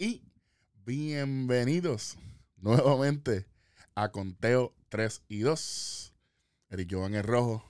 [0.00, 0.22] y
[0.86, 2.16] bienvenidos
[2.56, 3.44] nuevamente
[3.94, 6.14] a Conteo 3 y 2.
[6.70, 7.62] Eric Jovan es rojo,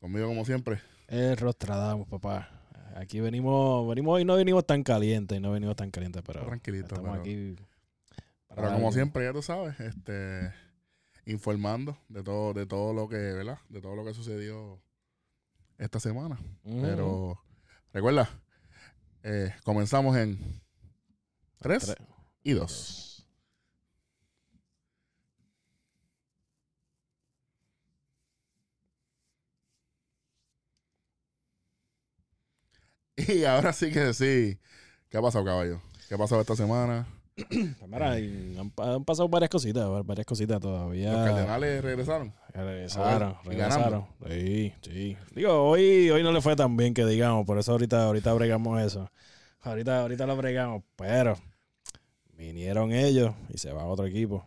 [0.00, 0.80] conmigo como siempre.
[1.06, 2.48] El Rostradamos, papá.
[2.96, 7.10] Aquí venimos, venimos y no venimos tan calientes, no venimos tan calientes, pero Tranquilito, estamos
[7.10, 7.56] pero- aquí.
[8.48, 10.52] para Pero como siempre, ya tú sabes, este
[11.24, 13.60] informando de todo, de todo lo que, ¿verdad?
[13.68, 14.82] De todo lo que sucedió
[15.78, 16.36] esta semana.
[16.64, 17.40] Pero
[17.92, 18.28] recuerda,
[19.22, 20.60] eh, comenzamos en
[21.60, 21.96] 3 Tres.
[22.42, 23.26] y 2.
[33.16, 34.58] Y ahora sí que sí.
[35.08, 35.80] ¿Qué ha pasado, caballo?
[36.08, 37.06] ¿Qué ha pasado esta semana?
[37.86, 41.12] Mira, han, pa- han pasado varias cositas, varias cositas todavía.
[41.12, 42.34] ¿Los cardenales regresaron?
[42.52, 44.06] Regresaron, Y regresaron.
[44.28, 45.16] Sí, sí.
[45.34, 48.80] Digo, hoy, hoy no le fue tan bien que digamos, por eso ahorita, ahorita bregamos
[48.82, 49.10] eso.
[49.62, 51.36] Ahorita, ahorita lo bregamos, pero
[52.40, 54.44] vinieron ellos y se va otro equipo.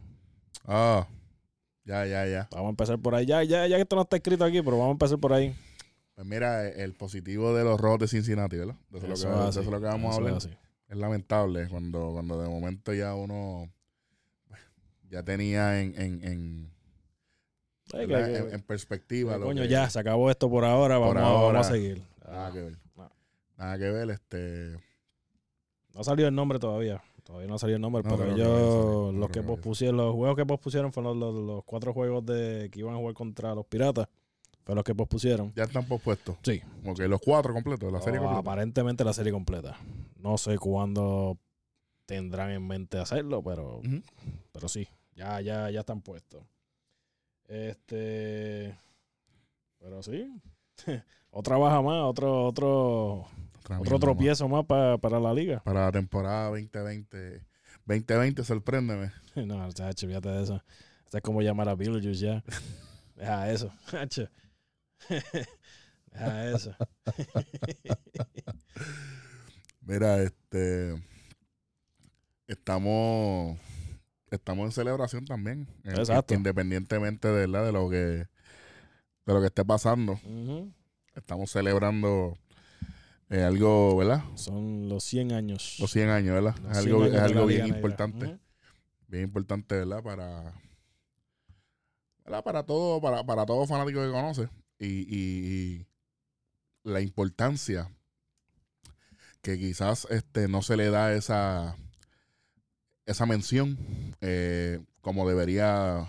[0.66, 1.08] Ah,
[1.86, 2.48] ya, ya, ya.
[2.52, 3.26] Vamos a empezar por ahí.
[3.26, 5.56] Ya, ya, ya que esto no está escrito aquí, pero vamos a empezar por ahí.
[6.16, 8.76] Pues mira, el positivo de los Rojos de Cincinnati, ¿verdad?
[8.90, 10.16] De eso, es Eso lo que, de es eso es así, lo que vamos a
[10.18, 10.38] hablar.
[10.90, 13.68] es lamentable cuando, cuando de momento ya uno
[14.48, 14.60] pues,
[15.10, 16.74] ya tenía en, en, en,
[17.94, 18.28] Ay, ¿verdad?
[18.28, 19.38] que- en- en perspectiva.
[19.38, 21.60] lo Coño, que- ya, se acabó esto por ahora, Por vamos, a- ahora.
[21.60, 22.02] vamos a seguir.
[22.26, 22.78] Nada Ah, que ver.
[23.58, 24.78] Nada que ver, este.
[25.94, 27.02] No ha salido el nombre todavía.
[27.24, 30.36] Todavía no ha salido el nombre, No pero ellos, no los que pospusieron, los juegos
[30.36, 33.66] que pospusieron fueron los, los- los cuatro juegos de que iban a jugar contra los
[33.66, 34.08] piratas.
[34.64, 35.52] Fueron los que pospusieron.
[35.56, 36.38] Ya están pospuestos.
[36.44, 36.62] Sí.
[36.96, 38.40] Que los cuatro completos, la serie completa.
[38.40, 39.78] Aparentemente la serie completa.
[40.18, 41.38] No sé cuándo
[42.06, 43.82] tendrán en mente hacerlo, pero,
[44.52, 46.44] pero sí, ya, ya, ya están puestos.
[47.48, 48.78] Este.
[49.80, 50.30] Pero sí.
[51.32, 53.26] Otra baja más, otro, otro,
[53.80, 55.62] otro tropiezo más pa- para la liga.
[55.64, 57.46] Para la temporada 2020.
[57.86, 59.12] 2020, sorpréndeme.
[59.36, 60.64] No, chacho, fíjate de eso.
[61.06, 62.44] Esto es como llamar a Beetlejuice ya.
[63.16, 64.30] Deja eso, chacho.
[66.12, 66.76] Deja eso.
[69.82, 70.96] Mira, este.
[72.48, 73.58] Estamos.
[74.32, 75.68] Estamos en celebración también.
[75.84, 76.34] Exacto.
[76.34, 77.66] Independientemente de, ¿verdad?
[77.66, 77.98] de lo que.
[77.98, 80.20] De lo que esté pasando.
[81.16, 82.38] Estamos celebrando
[83.30, 84.24] eh, algo, ¿verdad?
[84.36, 85.78] Son los 100 años.
[85.80, 86.56] Los 100 años, ¿verdad?
[86.62, 88.38] Los Es 100 algo, es algo bien Liga importante.
[89.08, 90.04] Bien importante, ¿verdad?
[90.04, 90.54] Para.
[92.26, 92.44] ¿verdad?
[92.44, 94.50] Para todo, para, para todo fanático que conoce.
[94.80, 95.48] Y, y-
[95.84, 95.88] y
[96.84, 97.90] la importancia
[99.42, 101.76] que quizás este no se le da esa
[103.06, 103.78] esa mención
[104.22, 106.08] eh, como debería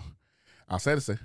[0.67, 1.19] hacerse.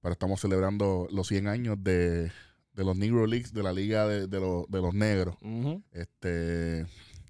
[0.00, 2.32] Pero estamos celebrando los 100 años de,
[2.74, 5.36] de los Negro Leagues, de la Liga de, de los, de los Negros.
[5.92, 6.86] Este,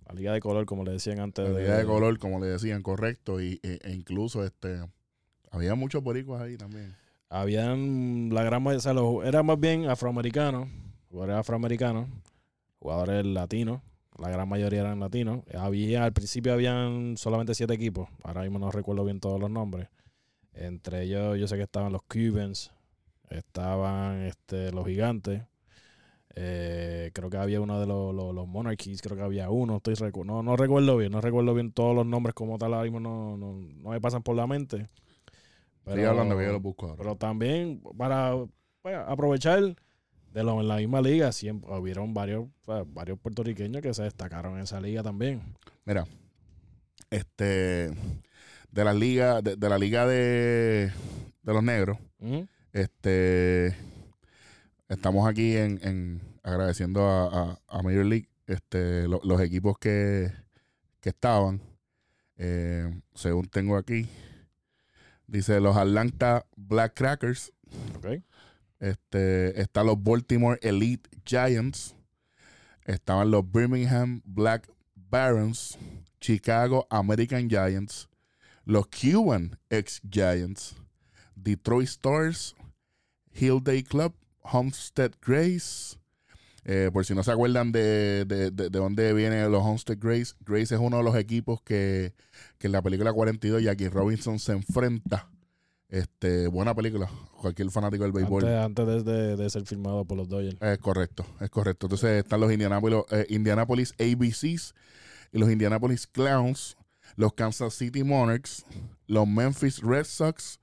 [0.07, 1.49] La liga de color, como le decían antes.
[1.49, 3.41] la Liga de color, como le decían, correcto.
[3.41, 4.81] Y, e, e incluso este
[5.51, 6.95] había muchos boricuas ahí también.
[7.29, 10.69] Habían la gran mayoría, o sea, los- era más bien afroamericanos,
[11.11, 12.09] jugadores afroamericanos,
[12.79, 13.81] jugadores latinos,
[14.19, 15.43] la gran mayoría eran latinos.
[15.55, 19.89] Había, al principio habían solamente siete equipos, ahora mismo no recuerdo bien todos los nombres.
[20.55, 22.73] Entre ellos, yo sé que estaban los Cubans,
[23.31, 25.43] estaban este, los gigantes.
[26.37, 29.95] eh, creo que había uno de los, los, los Monarchies, creo que había uno, estoy
[29.95, 33.01] recu- no, no recuerdo bien, no recuerdo bien todos los nombres como tal, ahora mismo
[33.01, 34.89] no, no, no me pasan por la mente.
[35.87, 36.99] Estoy hablando que yo los busco ahora.
[36.99, 38.37] Pero también para
[38.83, 39.75] pues, aprovechar
[40.33, 44.55] de lo en la misma liga, siempre hubieron varios, pues, varios puertorriqueños que se destacaron
[44.55, 45.43] en esa liga también.
[45.85, 46.07] Mira,
[47.11, 47.91] este
[48.71, 50.93] de la liga, de, de la liga de,
[51.43, 52.47] de los negros, Ujú.
[52.73, 53.77] Este
[54.89, 60.33] estamos aquí en, en agradeciendo a, a, a Major League, este, lo- los equipos que,
[61.01, 61.61] que estaban.
[62.37, 64.09] Eh, según tengo aquí,
[65.27, 67.53] dice los Atlanta Black Crackers,
[68.79, 71.95] este, están los Baltimore Elite Giants,
[72.87, 75.77] estaban los Birmingham Black Barons,
[76.21, 78.09] Chicago American Giants,
[78.65, 80.77] los Cuban ex Giants,
[81.35, 82.57] Detroit Stars,
[83.35, 85.97] Hill Day Club, Homestead Grace.
[86.65, 90.35] Eh, por si no se acuerdan de, de, de- de dónde vienen los Homestead Grace,
[90.45, 92.13] Grace es uno de los equipos que,
[92.59, 95.29] que en la película 42 Jackie Robinson se enfrenta.
[95.89, 97.09] Este, buena película.
[97.41, 98.45] Cualquier fanático del béisbol.
[98.45, 100.61] Antes, antes de, de- ser firmado por los Dodgers.
[100.61, 101.87] Es correcto, es correcto.
[101.87, 104.75] Entonces están los Indianapolis, eh, Indianapolis ABCs
[105.33, 106.77] y los Indianapolis Clowns,
[107.17, 108.65] los Kansas City Monarchs,
[109.07, 110.61] los Memphis Red Sox,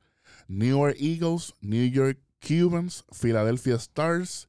[0.47, 4.47] New York Eagles, New York Cubans, Philadelphia Stars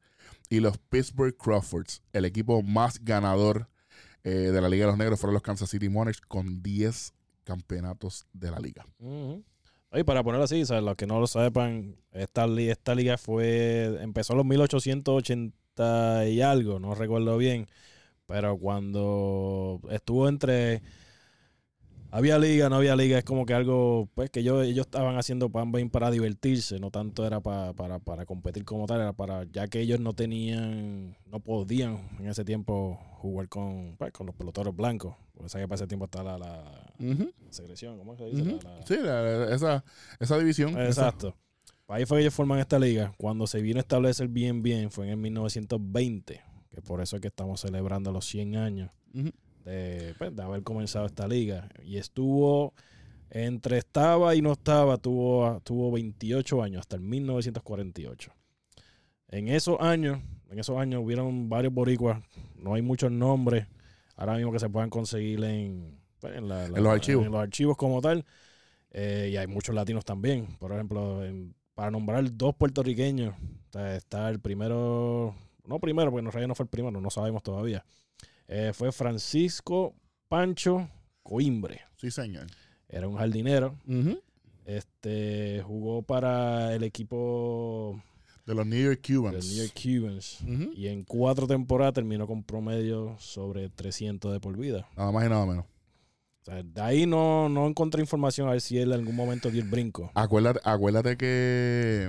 [0.49, 3.69] y los Pittsburgh Crawfords, el equipo más ganador
[4.25, 7.15] eh, de la Liga de los Negros fueron los Kansas City Monarchs con 10
[7.45, 8.87] campeonatos de la liga.
[8.99, 9.43] Ujú.
[9.91, 14.39] Oye, para ponerlo así, los que no lo sepan, esta, esta liga fue empezó en
[14.39, 17.67] los 1880 y algo, no recuerdo bien,
[18.27, 20.83] pero cuando estuvo entre
[22.11, 25.51] había liga, no había liga, es como que algo pues que ellos, ellos estaban haciendo
[25.51, 29.69] pan para divertirse, no tanto era pa- para, para competir como tal, era para ya
[29.69, 34.75] que ellos no tenían, no podían en ese tiempo jugar con, pues, con los peloteros
[34.75, 36.65] blancos, porque sabes que para ese tiempo está la, la
[37.51, 38.43] secreción, ¿cómo se dice?
[38.43, 38.59] Ujú.
[38.65, 39.85] La- la- Sí, la- esa,
[40.21, 40.71] esa división.
[40.71, 41.35] esa- Exacto.
[41.91, 43.15] Ahí fue que ellos forman esta liga.
[43.17, 47.23] Cuando se vino a establecer bien, bien, fue en el 1920, que por eso es
[47.23, 49.31] que estamos celebrando los 100 años Ujú.
[49.65, 51.69] De, pues, de haber comenzado esta liga.
[51.85, 52.75] Y estuvo,
[53.31, 58.33] entre estaba y no estaba, tuvo, tuvo 28 años, hasta el 1948.
[59.29, 60.21] En esos años,
[60.51, 62.23] en esos años hubieron varios boricuas,
[62.57, 63.67] no hay muchos nombres
[64.17, 67.27] ahora mismo que se puedan conseguir en, pues, en, la- la- En los archivos.
[67.27, 68.25] en los archivos como tal.
[68.91, 70.47] Eh, y hay muchos latinos también.
[70.59, 73.35] Por ejemplo, en- para nombrar dos puertorriqueños,
[73.73, 75.35] está el primero,
[75.65, 77.85] no primero, porque en realidad no fue el primero, no sabemos todavía.
[78.49, 79.95] Eh, fue Francisco
[80.29, 80.89] Pancho
[81.23, 81.83] Coimbre.
[81.97, 82.47] Sí, señor.
[82.89, 83.77] Era un jardinero.
[84.65, 88.03] Este jugó para el equipo
[88.47, 89.47] De los New York Cubans.
[89.47, 90.39] New York Cubans.
[90.75, 94.89] Y en cuatro temporadas terminó con promedio sobre 300 de por vida.
[94.97, 95.65] Nada más y nada menos.
[96.41, 99.51] O sea, de ahí no, no encontré información a ver si él en algún momento
[99.51, 100.11] dio el brinco.
[100.15, 102.09] Acuérdate, acuérdate que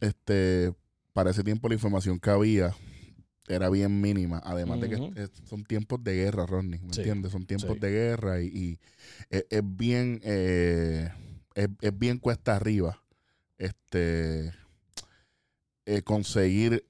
[0.00, 0.74] este
[1.14, 2.74] para ese tiempo la información que había
[3.54, 4.40] era bien mínima.
[4.44, 6.80] Además de que son tiempos de guerra, Rodney.
[6.80, 7.32] ¿Me Sí, entiendes?
[7.32, 7.78] Son tiempos sí.
[7.80, 8.78] de guerra y, y
[9.30, 11.10] es, es bien eh,
[11.54, 13.02] es, es bien cuesta arriba
[13.58, 14.52] este
[15.86, 16.84] eh, conseguir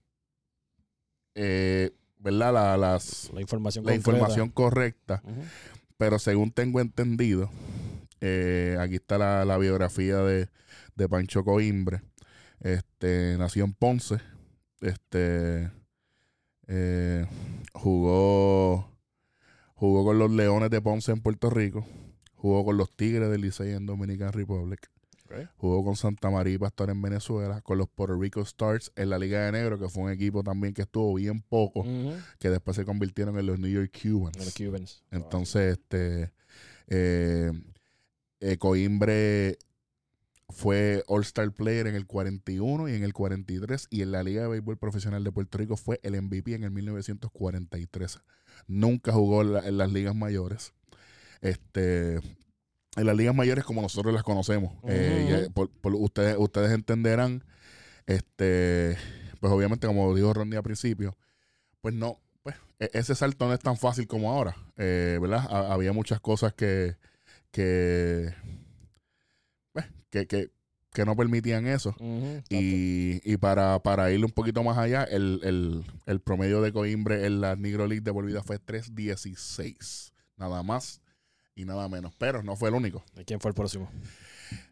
[1.34, 2.52] eh, ¿verdad?
[2.52, 4.10] La, las, La información la concreta.
[4.10, 5.22] información correcta.
[5.96, 7.50] Pero según tengo entendido,
[8.78, 10.48] aquí está la, la biografía de,
[10.96, 12.02] de Pancho Coimbre.
[12.60, 14.16] Este, nació en Ponce.
[14.80, 15.70] Este
[16.72, 17.26] eh,
[17.72, 18.88] jugó
[19.74, 21.84] jugó con los Leones de Ponce en Puerto Rico.
[22.34, 24.88] Jugó con los Tigres del Licey en Dominican Republic.
[25.56, 27.60] Jugó con Santa María y Pastor en Venezuela.
[27.60, 30.74] Con los Puerto Rico Stars en la Liga de Negro, que fue un equipo también
[30.74, 31.84] que estuvo bien poco.
[32.38, 34.38] Que después se convirtieron en los New York Cubans.
[34.38, 35.02] De los Cubans.
[35.10, 36.32] Entonces, este
[36.88, 37.52] eh,
[38.40, 39.58] eh, Coimbre
[40.52, 44.48] fue All-Star Player en el 41 y en el 43 y en la Liga de
[44.48, 48.20] Béisbol Profesional de Puerto Rico fue el MVP en el 1943.
[48.66, 50.72] Nunca jugó en, la- en las ligas mayores.
[51.40, 54.72] Este, en las ligas mayores como nosotros las conocemos.
[54.88, 57.44] Eh, por- por- ustedes, ustedes entenderán,
[58.06, 58.96] este,
[59.40, 61.16] pues obviamente como dijo Ronnie al principio,
[61.80, 65.46] pues no, pues e- ese salto no es tan fácil como ahora, eh, ¿verdad?
[65.48, 66.96] Ha- había muchas cosas que,
[67.50, 68.34] que,
[70.10, 70.50] que, que,
[70.92, 71.94] que no permitían eso.
[72.48, 77.26] Y, y para, para ir un poquito más allá, el, el- el promedio de Coimbre
[77.26, 80.12] en la Negro League de vida fue 3.16.
[80.36, 81.00] Nada más
[81.54, 82.12] y nada menos.
[82.18, 83.04] Pero no fue el único.
[83.18, 83.90] ¿Y ¿Quién fue el próximo?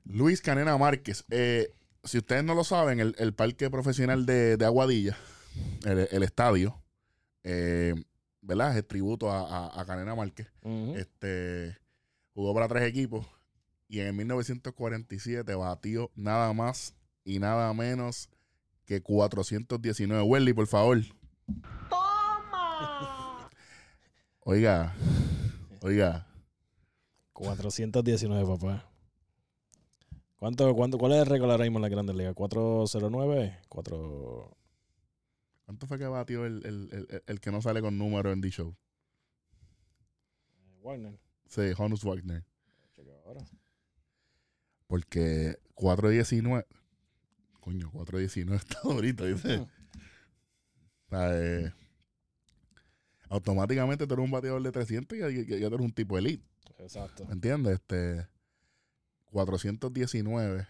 [0.05, 1.25] Luis Canena Márquez.
[1.31, 1.71] eh,
[2.05, 5.17] si ustedes no lo saben, el, el parque profesional de, de Aguadilla,
[5.85, 6.81] el, el estadio,
[7.45, 7.95] eh,
[8.41, 8.77] ¿verdad?
[8.79, 10.47] Es tributo a, a- a Canena Márquez.
[10.97, 11.77] Este
[12.35, 13.27] jugó para tres equipos
[13.89, 18.29] y en el 1947 batió nada más y nada menos
[18.85, 20.23] que 419.
[20.23, 20.99] Welly, por favor.
[24.41, 24.95] Oiga,
[25.83, 26.27] oiga,
[27.35, 28.91] 419, papá.
[30.37, 32.35] ¿Cuánto, cuánto, ¿Cuál es el récord ahora mismo en la Grandes Ligas?
[32.35, 33.59] ¿409?
[33.69, 34.57] 4...
[35.67, 38.75] ¿cuánto fue que batió el, el- el- el que no sale con número en D-Show?
[40.81, 41.19] Warner.
[41.49, 42.45] Sí, Honus Wagner.
[43.27, 43.41] Ahora.
[44.89, 46.67] Porque 419.
[47.61, 49.59] Coño, 419 está durito, dice.
[49.59, 49.63] Mm.
[49.63, 51.73] O sea, eh,
[53.29, 56.19] automáticamente tú eres un bateador de 300 y ya, ya- ya tú eres un tipo
[56.19, 56.45] elite.
[56.79, 57.25] Exacto.
[57.27, 57.75] ¿Me entiendes?
[57.75, 58.27] Este.
[59.27, 60.67] 419.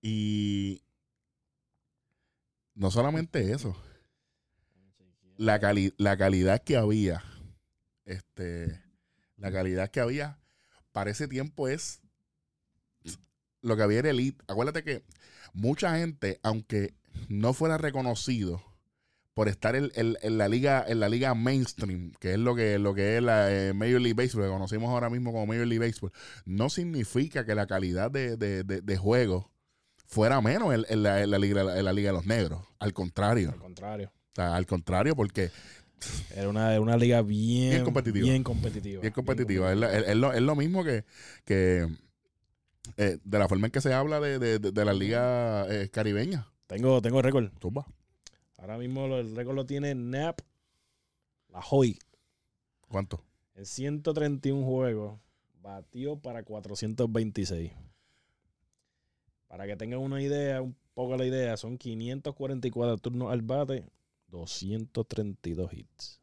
[0.00, 0.82] Y.
[2.74, 3.76] No solamente eso.
[5.38, 7.22] La, cali- la calidad que había.
[8.04, 8.80] Este.
[9.36, 10.38] La calidad que había.
[10.92, 12.00] Para ese tiempo es.
[13.66, 14.42] Lo que había era elite.
[14.48, 15.02] Acuérdate que
[15.52, 16.94] mucha gente, aunque
[17.28, 18.62] no fuera reconocido
[19.34, 22.78] por estar en, en- en la liga en la liga mainstream, que es lo que
[22.78, 25.84] lo que es la eh, Major League Baseball, que conocemos ahora mismo como Major League
[25.86, 26.12] Baseball,
[26.46, 29.50] no significa que la calidad de, de- de- de juego
[30.06, 32.62] fuera menos en, en la, en la liga, en la liga de los negros.
[32.78, 33.50] Al contrario.
[33.50, 34.10] Al contrario.
[34.14, 35.50] O sea, al contrario, porque
[36.34, 38.24] Era una, era una liga bien, Bien competitiva.
[38.30, 39.00] Bien competitiva.
[39.00, 39.72] Bien competitiva.
[39.72, 41.04] Es, la- es- es lo, es lo mismo que,
[41.44, 41.86] que
[42.96, 45.88] eh, de la forma en que se habla de, de, de, de la liga eh,
[45.90, 46.46] caribeña.
[46.66, 47.50] Tengo, tengo récord.
[47.60, 47.86] Zumba.
[48.58, 50.40] Ahora mismo lo- el récord lo tiene Nap
[51.50, 51.98] La Hoy.
[52.88, 53.22] ¿Cuánto?
[53.54, 55.18] En 131 juegos,
[55.62, 57.72] batió para 426.
[59.48, 63.88] Para que tengan una idea, un poco la idea, son 544 turnos al bate,
[64.28, 66.20] 232 hits.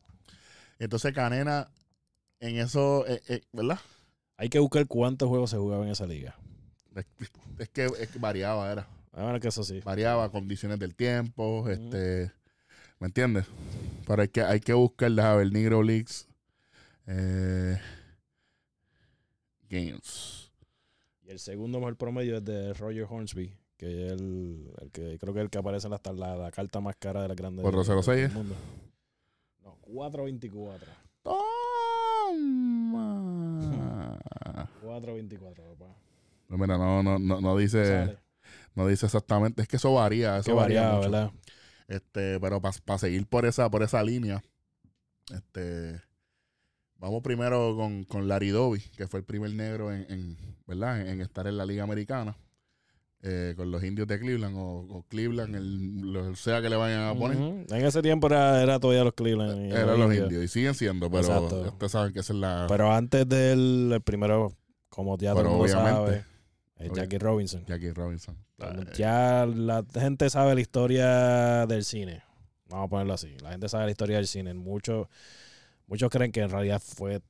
[0.79, 1.69] Entonces Canena
[2.39, 3.79] en eso, eh, eh, ¿verdad?
[4.37, 6.35] Hay que buscar cuántos juegos se jugaban en esa liga.
[6.95, 7.05] Es,
[7.59, 8.87] es que, es que variaba, era.
[9.11, 9.79] Ahora que eso sí.
[9.81, 12.31] Variaba condiciones del tiempo, este,
[12.99, 13.45] ¿me entiendes?
[14.07, 16.27] Pero hay que, hay que buscar, déjame ver, Negro Leagues.
[17.07, 17.77] Eh,
[19.69, 20.51] games.
[21.23, 25.33] Y el segundo mejor promedio es de Roger Hornsby, que es el, el que creo
[25.33, 27.61] que es el que aparece en la, la, la carta más cara de la grande
[27.61, 28.15] ¿Por del- 0.06?
[28.15, 28.55] del mundo.
[29.63, 30.79] No, 4.24.
[31.23, 31.49] Toma.
[34.83, 35.39] 4.24,
[35.77, 35.95] papá.
[36.53, 38.15] No, mira, no, no, no, no dice,
[38.75, 39.63] no dice exactamente.
[39.63, 41.09] Es que eso varía, eso varía mucho.
[41.09, 41.31] ¿verdad?
[41.87, 44.43] Este, pero para seguir por esa, por esa línea,
[45.33, 45.99] este,
[46.99, 51.01] vamos primero con, con Larry Doby, que fue el primer negro en, en, ¿verdad?
[51.01, 52.37] En, en estar en la Liga Americana,
[53.23, 54.61] eh, con los indios de Cleveland, o,
[54.97, 57.37] o Cleveland, el, lo sea que le vayan a poner.
[57.37, 59.59] En ese tiempo era, era todavía los Cleveland.
[59.59, 60.23] y Eran los indios.
[60.25, 61.61] indios, y siguen siendo, pero Exacto.
[61.63, 64.53] ustedes saben que esa es la Pero antes del el primero,
[64.89, 65.91] como ya Pero obviamente.
[65.91, 66.25] sabe,
[66.77, 67.65] es Obvia- Jackie Robinson.
[67.65, 68.37] Jackie Robinson.
[68.59, 72.23] Eh, Ya la gente sabe la historia del cine.
[72.69, 73.37] Vamos a ponerlo así.
[73.41, 74.53] La gente sabe la historia del cine.
[74.53, 75.07] Muchos,
[75.87, 77.21] muchos creen que en realidad fue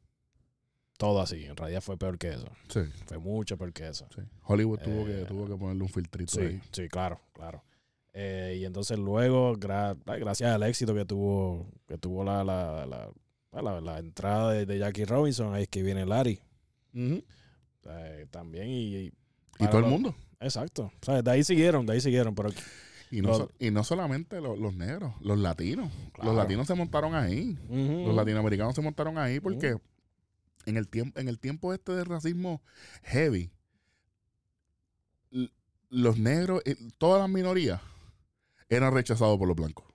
[0.98, 1.44] todo así.
[1.46, 2.48] En realidad fue peor que eso.
[2.70, 4.08] sí, Fue mucho peor que eso.
[4.16, 4.22] sí.
[4.44, 6.62] Hollywood tuvo, que, Eh, tuvo que ponerle un filtrito Sí, ahí.
[6.72, 7.64] sí, claro, claro.
[8.14, 13.10] Eh, y entonces luego, gra- gracias al éxito que tuvo, que tuvo la, la, la,
[13.62, 16.40] la- la entrada de, de Jackie Robinson, ahí es que viene Larry.
[16.94, 19.14] Eh, también y, y
[19.60, 20.16] Y todo el mundo.
[20.40, 20.92] Exacto.
[21.02, 22.36] O sea, de ahí siguieron, de ahí siguieron.
[22.36, 22.50] Pero
[23.12, 25.92] Y no, so- y no solamente lo- los negros, los latinos.
[26.14, 26.32] Claro.
[26.32, 27.58] Los latinos se montaron ahí.
[27.70, 29.78] Los latinoamericanos se montaron ahí porque
[30.66, 32.62] en, el tiempo, en el tiempo este de racismo
[33.04, 33.52] heavy,
[35.90, 37.80] los negros, eh, todas las minorías
[38.70, 39.86] eran rechazados por los blancos.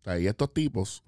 [0.00, 1.02] O sea, y estos tipos,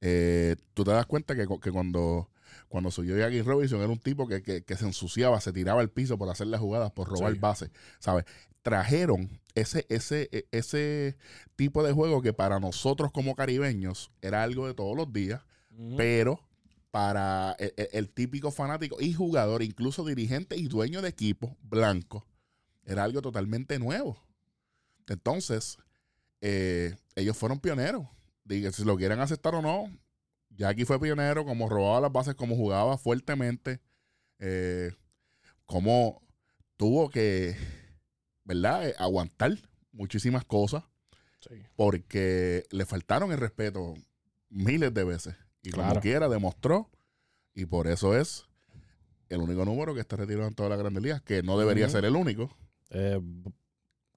[0.00, 2.30] eh, tú te das cuenta que, que cuando,
[2.70, 5.90] cuando subió Jackie Robinson era un tipo que, que- que se ensuciaba, se tiraba al
[5.90, 7.38] piso por hacer las jugadas, por robar Sí.
[7.38, 8.24] bases, ¿sabes?
[8.62, 11.16] Trajeron ese, ese, e- ese
[11.56, 15.42] tipo de juego que para nosotros como caribeños era algo de todos los días,
[15.96, 16.40] pero
[16.90, 22.24] para el, el- el típico fanático y jugador, incluso dirigente y dueño de equipo blanco,
[22.84, 24.22] era algo totalmente nuevo.
[25.08, 25.76] Entonces,
[26.40, 28.06] eh, ellos fueron pioneros.
[28.44, 29.90] Diga, si lo quieren aceptar o no,
[30.60, 33.80] Jackie fue pionero, como robaba las bases, como jugaba fuertemente,
[34.38, 34.92] eh,
[35.64, 36.22] como
[36.76, 37.56] tuvo que,
[38.44, 39.52] ¿verdad?, Eh, aguantar
[39.92, 40.84] muchísimas cosas
[41.40, 41.54] Sí.
[41.76, 43.94] porque le faltaron el respeto
[44.50, 45.34] miles de veces.
[45.62, 46.00] Y como Claro.
[46.02, 46.90] quiera demostró.
[47.54, 48.44] Y por eso es
[49.30, 52.04] el único número que está retirado en todas las grandes ligas, que no debería ser
[52.04, 52.54] el único.
[52.90, 53.18] Eh,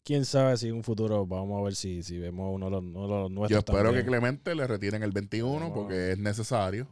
[0.03, 2.81] Quién sabe si en un futuro vamos a ver si, si vemos uno de los,
[2.83, 3.49] uno de los nuestros.
[3.65, 4.03] Yo espero que.
[4.05, 5.71] Clemente le retiren el 21 Vamos.
[5.73, 6.87] porque es necesario.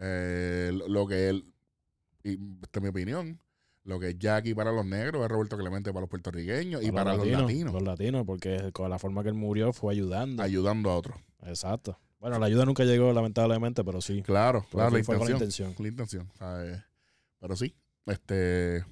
[0.00, 1.44] Eh, lo- que él,
[2.24, 2.32] y
[2.62, 3.38] esta es mi opinión,
[3.84, 7.14] lo que es Jackie para los negros es Roberto Clemente para los puertorriqueños y para
[7.16, 10.42] los latinos, Los latinos, porque con la forma que él murió fue ayudando.
[10.42, 11.16] ayudando a otros.
[11.44, 11.98] Exacto.
[12.18, 14.22] Bueno, la ayuda nunca llegó, lamentablemente, pero sí.
[14.22, 15.70] Claro, claro, la sí fue con la intención.
[15.70, 15.84] intención.
[15.84, 16.30] La intención.
[16.38, 16.80] ¿sabes?
[17.40, 17.74] Pero sí,
[18.06, 18.84] este,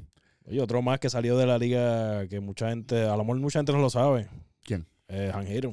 [0.50, 3.60] Y otro más que salió de la liga que mucha gente, a lo mejor mucha
[3.60, 4.28] gente no lo sabe.
[4.64, 4.84] ¿Quién?
[5.06, 5.72] Eh, Han Hiro.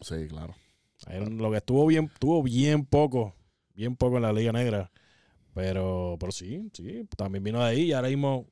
[0.00, 0.54] sí, claro.
[1.08, 3.34] Él Lo que estuvo bien, tuvo bien poco,
[3.74, 4.90] bien poco en la liga negra.
[5.54, 8.46] Pero, pero sí, sí, también vino de ahí y ahora mismo,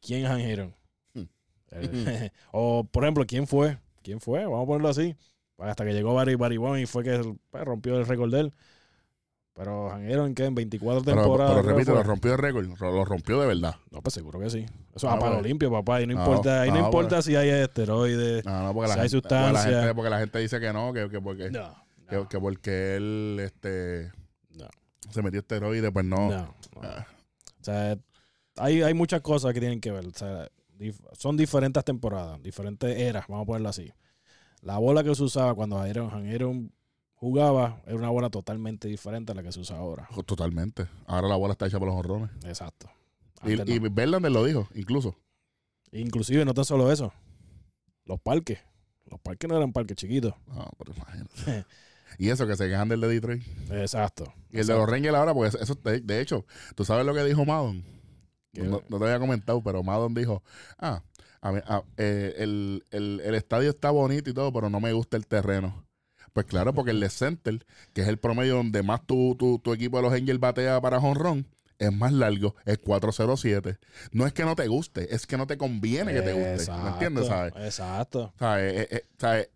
[0.00, 0.74] ¿quién es Han Hiro?
[1.12, 1.24] Hmm.
[1.72, 3.78] Eh, o, por ejemplo, ¿quién fue?
[4.02, 4.44] ¿Quién fue?
[4.44, 5.14] Vamos a ponerlo así.
[5.58, 8.54] Hasta que llegó Barry Barry Bonds y fue que pues, rompió el récord de él.
[9.54, 10.46] Pero Han Hiro en qué?
[10.46, 11.54] En 24 Pero, temporadas.
[11.56, 13.76] pero repito, lo rompió de récord, lo rompió de verdad.
[13.92, 14.66] No, pues seguro que sí.
[14.94, 16.02] Eso es Ah, a palo limpio, papá.
[16.02, 18.44] Y no No, importa, ahí no, no, importa si hay esteroides.
[18.44, 20.72] No, no, porque Si la, hay gente, porque la gente, porque la gente dice que
[20.72, 21.74] no, que, que porque, No,
[22.08, 24.10] que, que porque él este,
[25.10, 26.32] se metió esteroides, pues no.
[26.82, 27.06] Ah,
[27.60, 27.96] O sea,
[28.56, 30.04] hay, hay muchas cosas que tienen que ver.
[30.04, 33.92] O sea, dif- son diferentes temporadas, diferentes eras, vamos a ponerlo así.
[34.62, 36.72] La bola que se usaba cuando Aaron
[37.14, 40.08] jugaba era una bola totalmente diferente a la que se usa ahora.
[40.26, 40.86] Totalmente.
[41.06, 42.30] Ahora la bola está hecha por los honrones.
[42.44, 42.90] Exacto.
[43.44, 43.90] Y, Antes y no.
[43.90, 45.16] Verlander lo dijo, incluso.
[45.92, 47.12] Inclusive no tan solo eso.
[48.04, 48.58] Los parques.
[49.10, 50.34] Los parques no eran parques chiquitos.
[50.46, 51.64] No, pero imagínate.
[52.16, 53.42] Y eso que se quejan del de Detroit.
[53.72, 54.32] Exacto.
[54.52, 57.24] Y el de los Rangers ahora, porque eso, de, de hecho, tú sabes lo que
[57.24, 57.82] dijo Madon.
[58.52, 60.40] No, no te había comentado, pero Madon dijo,
[60.78, 61.02] ah,
[61.40, 64.92] a mí- a- eh, el, el- el estadio está bonito y todo, pero no me
[64.92, 65.83] gusta el terreno.
[66.34, 69.72] Pues claro, porque el de Center, que es el promedio donde más tu, tu, tu
[69.72, 71.46] equipo de los Angels batea para jonrón,
[71.78, 73.78] es más largo, es 407.
[74.10, 76.54] No es que no te guste, es que no te conviene que te guste.
[76.54, 77.26] Exacto, ¿Me entiendes?
[77.28, 77.52] ¿Sabes?
[77.56, 78.34] Exacto.
[78.36, 78.74] ¿Sabes?
[78.74, 79.48] Eh, eh, ¿sabes?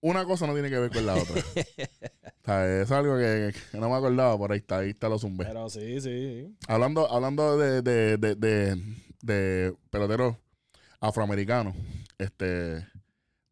[0.00, 1.36] Una cosa no tiene que ver con la otra.
[2.44, 2.82] ¿Sabes?
[2.82, 5.44] Es algo que, que no me acordaba, por ahí está, ahí está lo zumbé.
[5.44, 6.52] Pero sí, sí.
[6.66, 8.82] Hablando, hablando de, de, de, de,
[9.22, 10.34] de peloteros
[10.98, 11.76] afroamericanos,
[12.18, 12.84] este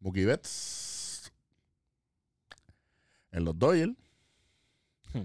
[0.01, 0.86] Mookie Betts
[3.37, 3.93] en los Dodgers,
[5.13, 5.21] Hmm.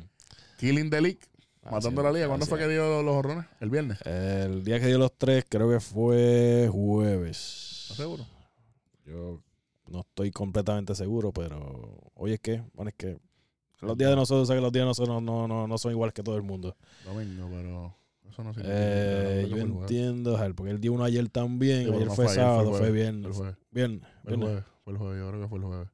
[0.59, 1.19] Killing the League,
[1.65, 2.27] matando Así- la liga.
[2.29, 3.47] ¿Cuándo así fue que dio los horrones?
[3.61, 3.99] ¿El viernes?
[4.07, 7.79] El día que dio los tres, creo que fue jueves.
[7.83, 8.25] ¿Estás seguro?
[9.05, 9.41] Yo
[9.89, 13.19] no estoy completamente seguro, pero hoy es que, bueno, es que
[13.81, 15.91] los días de nosotros, o sea que los días de nosotros no, no, no son
[15.91, 16.77] igual que todo el mundo.
[17.05, 17.97] Domingo, pero
[18.31, 21.87] eso no significa Eh, yo fue el entiendo, Jael, porque él dio uno ayer también.
[21.89, 23.27] Sí, ayer no fue fue ayer, fue sábado, el fue, jueves, viernes.
[23.27, 23.57] el jueves.
[23.73, 24.03] Viernes.
[24.23, 25.89] Fue el jueves, fue el jueves, yo creo que fue el jueves.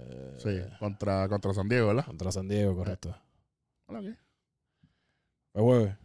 [0.00, 2.06] Eh, Sí, contra, contra San Diego, ¿verdad?
[2.06, 3.14] Contra San Diego, correcto.
[3.86, 4.14] Hola, ¿qué?
[5.52, 5.96] Fue jueves.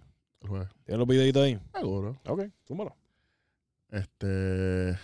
[0.42, 0.70] El jueves.
[0.86, 1.60] ¿Tienes los videitos ahí?
[1.76, 2.20] Seguro.
[2.28, 2.96] Ok, túmbalo.
[3.90, 4.98] Este.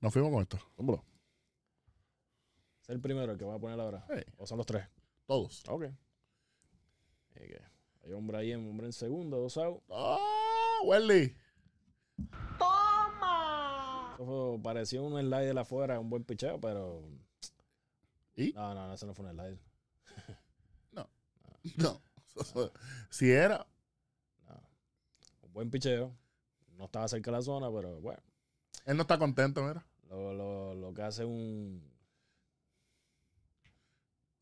[0.00, 0.58] Nos fuimos con esto.
[0.76, 1.04] Túmbalo.
[2.82, 4.04] Es el primero el que va a poner ahora.
[4.08, 4.22] Sí.
[4.36, 4.86] ¿O son los tres?
[5.26, 5.62] Todos.
[5.68, 5.84] Ok.
[7.30, 7.40] Ok.
[8.04, 9.82] Hay hombre ahí, hombre en segundo, dos out.
[9.90, 10.18] ¡Ah!
[10.84, 11.34] Welly.
[14.14, 17.02] Eso fue- pareció un slide de la afuera, un buen picheo, pero.
[18.36, 18.52] ¿Y?
[18.52, 19.58] No, no, no, eso no fue un slide.
[21.76, 22.02] No.
[23.10, 23.66] si era.
[24.46, 24.62] No.
[25.42, 26.16] Un buen picheo.
[26.76, 28.22] No estaba cerca de la zona, pero bueno.
[28.86, 29.86] Él no está contento, mira.
[30.08, 31.82] Lo, lo, lo que hace un.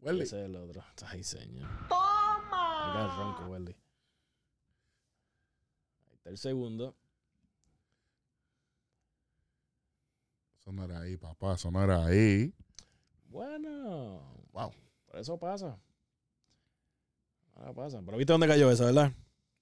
[0.01, 0.23] Welly.
[0.23, 0.83] Ese es el otro.
[1.07, 1.69] Ay, señor.
[1.91, 3.77] Acá el ronco, Welly.
[6.09, 6.97] Ahí está el segundo.
[10.59, 11.55] Eso no era ahí, papá.
[11.55, 12.52] Eso no era ahí.
[14.52, 14.73] Wow.
[15.06, 15.78] Por eso pasa.
[17.54, 18.00] Ahora pasa.
[18.04, 19.12] Pero viste dónde cayó esa, ¿verdad?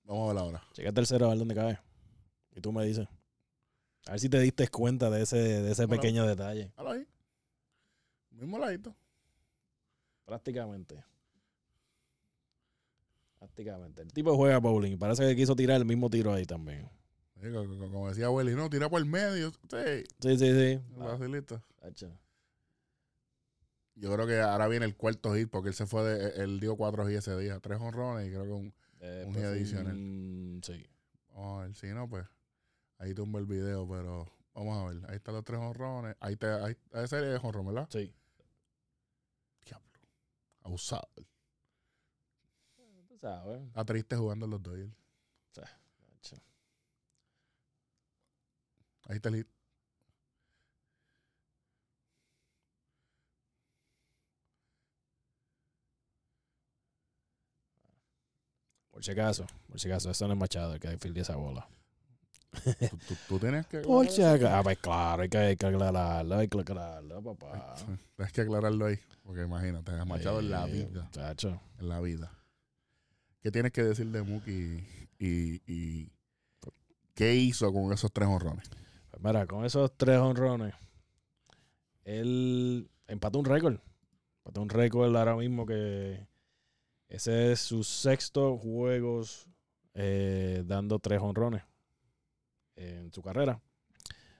[0.04, 0.62] Vamos a ver ahora.
[0.72, 1.78] Checa el tercero a ver dónde cae.
[2.54, 3.08] Y tú me dices.
[4.06, 6.72] A ver si te diste cuenta de ese, de ese pequeño detalle.
[6.76, 7.06] Ahí.
[8.30, 8.94] Mismo ladito.
[10.24, 11.04] Prácticamente.
[13.38, 14.02] Prácticamente.
[14.02, 16.88] El tipo juega bowling y parece que quiso tirar el mismo tiro ahí también.
[17.40, 19.50] Sí, Como decía Welly, no, tira por el medio.
[19.50, 20.04] Sí.
[20.20, 20.80] Sí, sí, sí.
[21.00, 21.18] Ah.
[24.00, 26.42] Yo creo que ahora viene el cuarto hit porque él se fue de.
[26.42, 27.60] Él dio cuatro hits ese día.
[27.60, 28.74] Tres honrones y creo que un.
[29.00, 29.94] Eh, Un pues hit adicional.
[29.94, 30.86] un- Sí.
[31.34, 31.74] Vamos a ver.
[31.76, 32.26] Si no, pues.
[32.98, 34.26] Ahí tumba el video, pero.
[34.54, 35.10] Vamos a ver.
[35.10, 36.16] Ahí están los tres honrones.
[36.20, 36.46] Ahí te.
[36.46, 37.88] Ahí, ese es honrón, ¿verdad?
[37.90, 38.12] Sí.
[39.66, 39.88] Diablo.
[40.62, 41.08] Abusado.
[43.08, 43.60] Tú sabes.
[43.66, 44.92] Está triste jugando los Dodgers.
[49.08, 49.48] Ahí está el hit.
[59.00, 59.46] Por si acaso.
[59.66, 60.10] Por si acaso.
[60.10, 61.66] Eso no es Machado el que filde esa bola.
[62.64, 63.78] Tú, tú- tú tienes que.
[63.78, 64.54] Por si acaso.
[64.54, 65.22] Ah, pues claro.
[65.22, 66.36] Hay que, hay que aclararlo.
[66.36, 67.76] Hay que aclararlo, papá.
[68.16, 68.98] Tienes que aclararlo ahí.
[69.22, 71.08] Porque imagínate, has machado en la vida.
[71.12, 71.58] Chacho.
[71.78, 72.30] En la vida.
[73.42, 76.12] ¿Qué tienes que decir de Mookie y, y
[77.14, 78.68] qué hizo con esos tres honrones?
[79.10, 80.74] Pues mira, con esos tres honrones,
[82.04, 83.78] él empató un récord.
[84.40, 86.26] Empató un récord ahora mismo que
[87.10, 89.48] ese es su sexto juegos
[89.94, 91.62] eh, dando tres honrones
[92.76, 93.60] en su carrera.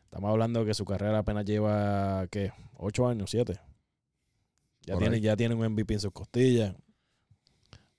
[0.05, 2.53] Estamos hablando que su carrera apenas lleva, ¿qué?
[2.77, 3.31] ¿Ocho años?
[3.31, 3.61] ¿Siete?
[4.87, 5.23] Ya Por tiene, ahí.
[5.23, 6.75] ya tiene un MVP en sus costillas.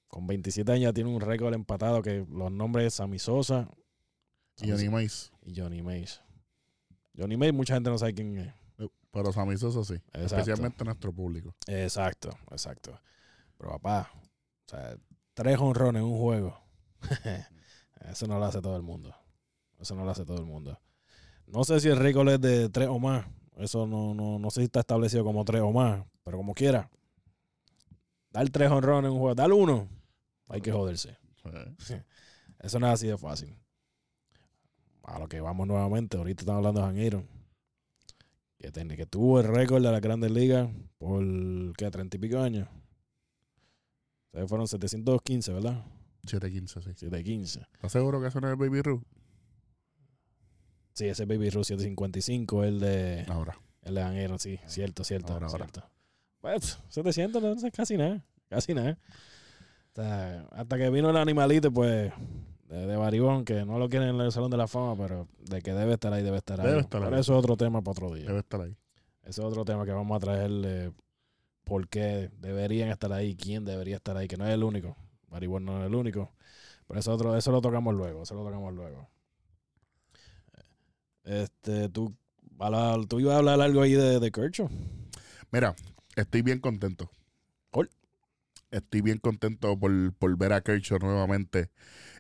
[0.08, 3.70] Con 27 años ya tiene un récord empatado que los nombres Sammy Sosa
[4.62, 5.32] Y Johnny Mace.
[5.44, 6.20] y Johnny Mace.
[7.18, 8.54] Johnny Mace, mucha gente no sabe quién es.
[9.12, 10.02] Pero Sammy Sosa sí.
[10.14, 10.36] Exacto.
[10.38, 11.56] Especialmente nuestro público.
[11.68, 13.00] Exacto, exacto.
[13.58, 14.12] Pero papá,
[14.72, 14.98] o sea,
[15.34, 16.58] tres honrones en un juego.
[18.10, 19.14] Eso no lo hace todo el mundo.
[19.80, 20.80] Eso no lo hace todo el mundo.
[21.46, 23.26] No sé si el récord es de tres o más.
[23.58, 26.06] Eso no, no, no sé si está establecido como tres o más.
[26.24, 26.90] Pero como quiera.
[28.30, 29.36] Dar tres honrones en un juego.
[29.36, 29.90] Dar uno.
[30.48, 31.18] Hay que joderse.
[32.60, 33.54] Eso no es así de fácil.
[35.04, 36.16] A lo que vamos nuevamente.
[36.16, 37.28] Ahorita estamos hablando de Han Aaron.
[38.58, 41.22] Que, que tuvo el récord de la Grandes Ligas por,
[41.76, 41.92] ¿qué?
[41.92, 42.70] 30 y pico años.
[44.34, 45.84] O sea, fueron 715, ¿verdad?
[46.26, 46.94] 7-15, sí.
[46.96, 47.62] 715.
[47.74, 49.04] ¿Estás seguro que eso no es Baby Ruth?
[50.94, 53.26] Sí, ese Baby Ruth 755, el de...
[53.28, 53.58] Ahora.
[53.82, 55.34] El de Aaron, sí, cierto, cierto.
[55.34, 55.66] Ahora, ahora.
[55.66, 55.90] cierto.
[56.40, 58.98] Pues, 700 no es casi nada, casi nada.
[60.52, 62.12] Hasta que vino el animalito, pues,
[62.68, 65.62] de, de Baribón, que no lo quieren en el Salón de la Fama, pero de
[65.62, 66.68] que debe estar ahí, debe estar ahí.
[66.68, 67.22] Debe estar pero ahí.
[67.22, 68.26] eso es otro tema para otro día.
[68.28, 68.78] Debe estar ahí.
[69.24, 70.92] Ese es otro tema que vamos a traerle
[71.64, 74.98] por qué deberían estar ahí, quién debería estar ahí, que no es el único.
[75.28, 76.34] Baribón no es el único.
[76.88, 79.10] Pero eso, otro, eso lo tocamos luego, eso lo tocamos luego.
[81.24, 82.16] Este, tú,
[83.08, 84.70] tú ibas a hablar algo ahí de, de Kershaw.
[85.52, 85.76] Mira,
[86.16, 87.10] estoy bien contento.
[87.70, 87.90] Cool.
[88.72, 91.70] Estoy bien contento por, por ver a Kershaw nuevamente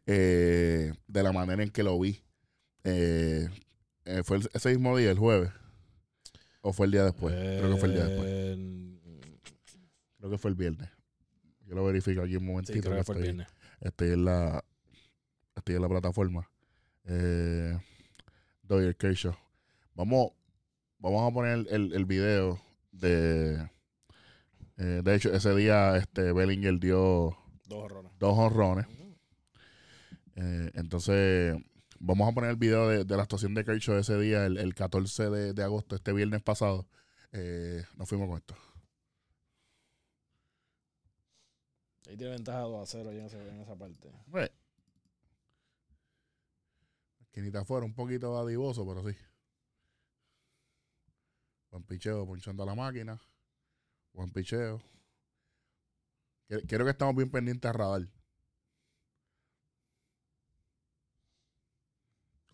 [0.05, 2.23] eh, de la manera en que lo vi.
[2.83, 3.49] Eh,
[4.05, 5.51] eh, ¿Fue ese mismo día, el jueves?
[6.61, 7.33] ¿O fue el día después?
[7.33, 8.90] Creo que fue el día después.
[10.21, 10.87] Creo que fue el viernes.
[11.65, 12.73] Yo lo verifico aquí un momentito.
[12.73, 13.55] Sí, creo que fue el estoy, viernes.
[13.79, 14.63] estoy en la
[15.55, 16.47] estoy en la plataforma.
[17.05, 17.75] Eh,
[18.61, 19.35] Doyer Kershaw.
[19.95, 20.33] Vamos,
[20.99, 23.67] vamos a poner el, el video de
[24.77, 27.35] eh, de hecho ese día este Bellinger dio
[28.19, 28.85] Dos honrones.
[30.35, 31.55] Eh, entonces
[31.99, 34.75] vamos a poner el video de, de la actuación de Kershaw ese día, el, el
[34.75, 36.87] 14 de, de agosto, este viernes pasado.
[37.31, 38.55] Eh, nos fuimos con esto.
[42.11, 44.11] Ahí tiene ventaja 2 a 0 ahí en, ese- en esa parte.
[44.29, 44.51] Pues,
[47.21, 49.15] esquinita afuera, un poquito adivoso, pero sí.
[51.69, 53.17] Buen picheo, ponchando a la máquina.
[54.11, 54.81] Buen picheo.
[56.67, 58.01] Quiero- que estemos bien pendientes a radar.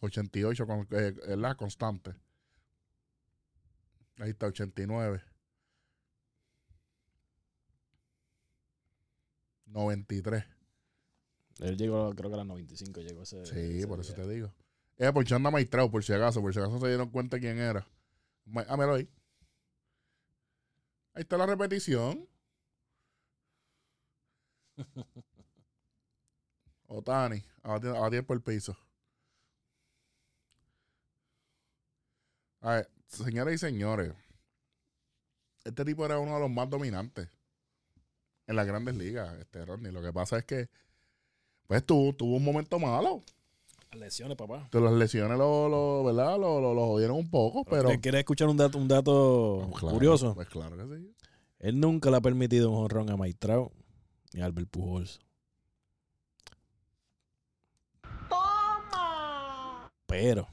[0.01, 2.13] 88 con, eh, es la constante.
[4.19, 5.23] Ahí está 89.
[9.67, 10.43] 93.
[11.60, 13.45] Él llegó, creo que a las 95 llegó ese.
[13.45, 14.23] Sí, ese por eso día.
[14.23, 14.53] te digo.
[14.97, 17.88] Era ponchando a Maestrao, por si acaso, por si acaso se dieron cuenta quién era.
[18.67, 19.10] Ah, míralo ahí.
[21.13, 22.27] Ahí está la repetición.
[26.88, 28.77] Otani, a batir, a batir por el piso.
[32.62, 34.13] A ver, señoras y señores,
[35.63, 37.30] este tipo era uno de los más dominantes
[38.47, 39.91] en las grandes ligas, este Rodney.
[39.91, 40.69] Lo que pasa es que,
[41.67, 43.21] pues tuvo, tuvo un momento malo.
[43.91, 44.67] Las lesiones, papá.
[44.71, 46.38] Que las lesiones lo, lo, ¿verdad?
[46.39, 47.83] Lo, lo, lo jodieron un poco, pero.
[47.89, 50.33] ¿Quieres- ¿Quieres escuchar un dato, un dato Pues claro, curioso?
[50.36, 51.13] Pues claro que sí.
[51.60, 53.71] Él nunca le ha permitido un honrón a Maitrao
[54.33, 55.19] ni a Albert Pujols.
[60.05, 60.47] Pero,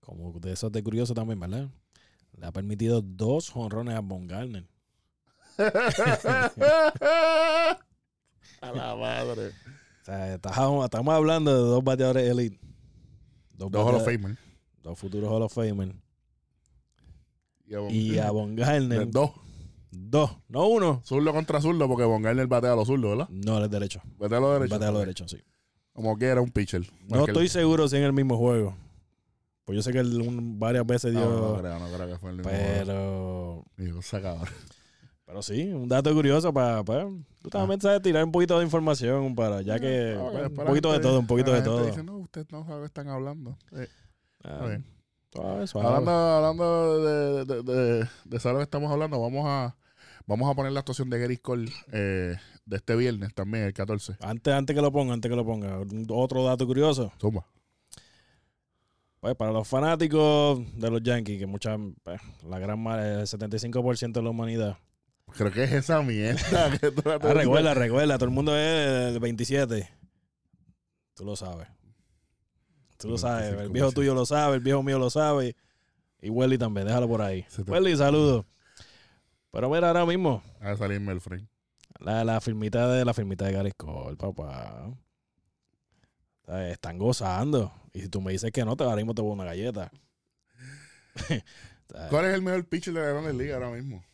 [0.00, 1.68] como de eso de curioso también, ¿verdad?
[2.36, 4.66] Le ha permitido dos honrones a Von Garner.
[8.60, 9.48] a la madre.
[9.48, 12.58] O sea, estamos, estamos hablando de dos bateadores elite.
[13.54, 14.36] Dos, Dos Hall of Famer.
[14.82, 15.94] Dos futuros Hall of Famer.
[17.66, 19.30] Y a Von- Y a Von Garner, Dos.
[19.90, 21.02] dos, no uno.
[21.04, 23.28] Zurdo contra zurdo, porque Von Garner batea a los zurdos, ¿verdad?
[23.30, 24.00] No, él es derecho.
[24.18, 24.70] Batea a los derechos.
[24.70, 25.38] Batea a los derechos, sí.
[25.92, 26.82] Como que era un pitcher.
[27.08, 28.74] No estoy seguro si en el mismo juego.
[29.64, 31.20] Pues yo sé que él un- varias veces dio.
[31.20, 32.50] No, no creo, no creo que fue el mismo.
[32.50, 33.64] pero.
[33.76, 34.42] Digo, se acaba.
[35.30, 36.82] Pero sí, un dato curioso para.
[36.82, 39.62] tú también sabes tirar un poquito de información para.
[39.62, 40.16] Ya que.
[40.18, 41.86] Ah, pues, un la poquito de todo, un poquito la de gente todo.
[41.86, 43.56] Dice, no, usted no sabe están hablando.
[43.72, 43.86] Eh,
[44.42, 44.84] Ah, está bien.
[45.32, 45.86] suave, suave.
[45.86, 49.76] Hablando, hablando de, de, de, de saber lo que estamos hablando, vamos a
[50.26, 54.16] vamos a poner la actuación de Gary Cole eh, de este viernes también, el 14.
[54.20, 55.78] Antes, antes que lo ponga, antes que lo ponga.
[56.08, 57.12] Otro dato curioso.
[57.20, 57.46] Zumba.
[59.20, 64.22] Pues para los fanáticos de los Yankees, que mucha, pues, la gran el 75% de
[64.22, 64.78] la humanidad.
[65.36, 69.20] Creo que es esa mierda que tú Ah, recuerda, recuerda, todo el mundo es el
[69.20, 69.88] 27.
[71.14, 71.68] Tú lo sabes.
[72.98, 73.52] Tú lo sabes.
[73.52, 73.72] El 25%.
[73.72, 75.56] viejo tuyo lo sabe, el viejo mío lo sabe.
[76.20, 77.46] Y Welly también, déjalo por ahí.
[77.54, 78.44] Te- Welly, saludos.
[79.50, 81.48] Pero mira, ahora mismo, A salirme el frame.
[81.98, 84.90] la, la firmita de la firmita de Gary Cole, papá.
[86.46, 87.72] Están gozando.
[87.92, 89.90] Y si tú me dices que no, te ahora mismo te voy una galleta.
[92.10, 94.04] ¿Cuál es el mejor pitcher de la Grandes Ligas ahora mismo?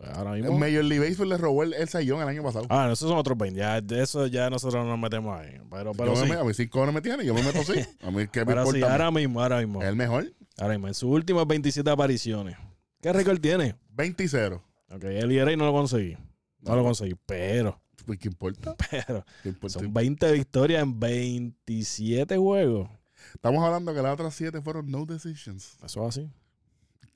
[0.00, 0.58] Ahora El mismo.
[0.58, 2.66] Major League Baseball le robó el, el sayón el año pasado.
[2.68, 3.58] Ah, no, esos son otros 20.
[3.58, 5.58] Ya, de eso ya nosotros no nos metemos ahí.
[5.70, 6.32] Pero, pero Yo sí.
[6.32, 7.72] a mí cinco no me tiene, yo me meto así.
[8.02, 8.92] A mí qué me sí, importa.
[8.92, 9.82] ahora mismo, ahora mismo.
[9.82, 10.32] Es el mejor.
[10.58, 12.56] Ahora mismo, en sus últimas 27 apariciones.
[13.00, 13.76] ¿Qué récord tiene?
[13.90, 14.62] 20 y 0.
[14.90, 16.16] Ok, y Eray no lo conseguí.
[16.60, 18.74] No lo conseguí, pero, Pues, ¿Qué importa?
[18.90, 19.78] pero, ¿Qué importa?
[19.80, 22.88] son 20 victorias en 27 juegos.
[23.34, 25.76] Estamos hablando que las otras 7 fueron no decisions.
[25.84, 26.30] Eso es así.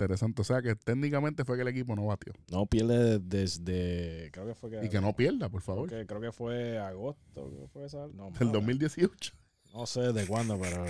[0.05, 0.41] Interesante.
[0.41, 2.33] O sea que técnicamente fue que el equipo no batió.
[2.51, 4.85] No pierde desde, creo que fue que...
[4.85, 5.89] Y que no pierda, por favor.
[5.89, 7.21] creo que, creo que fue agosto.
[7.35, 9.33] creo que fue esa- no, Del no, 2018.
[9.75, 10.85] No sé desde cuándo, pero.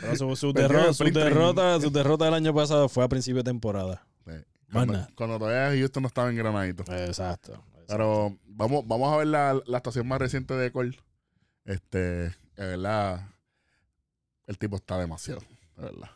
[0.00, 4.06] pero su, derrota, su, derrota, su derrota del año pasado fue a principio de temporada.
[4.24, 4.32] Sí.
[4.72, 6.82] Cuando, cuando todavía Houston no estaba en granadito.
[6.82, 7.52] Exacto.
[7.52, 7.64] exacto.
[7.88, 10.96] Pero vamos, vamos a ver la, la estación más reciente de Cole.
[11.64, 13.28] Este, de verdad,
[14.46, 15.40] el tipo está demasiado,
[15.76, 16.10] de verdad.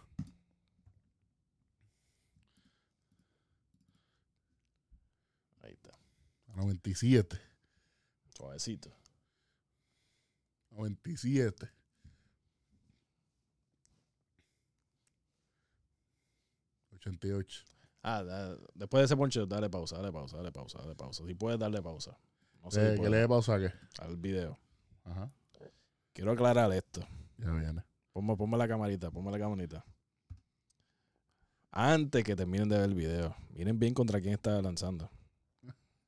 [5.62, 5.90] Ahí está.
[6.54, 7.40] 97,
[8.36, 8.90] Suavecito.
[10.70, 11.70] 97.
[16.98, 17.64] ¿88?
[18.02, 21.24] Ah, da- después de ese ponche, dale pausa, dale pausa, dale pausa, dale pausa.
[21.26, 22.16] Si puedes darle pausa.
[22.62, 23.72] No sé si Eh, ¿Qué le dé pausa a qué?
[24.00, 24.58] al video.
[25.04, 25.30] Ajá,
[26.12, 27.00] Quiero aclarar esto.
[27.38, 27.82] ya viene.
[28.12, 29.84] Ponme, ponme la camarita, ponme la camarita.
[31.72, 35.10] Antes que terminen de ver el video, miren bien contra quién está lanzando.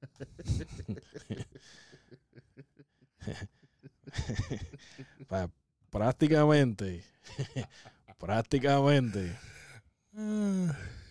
[5.91, 7.05] Prácticamente,
[8.19, 9.39] prácticamente,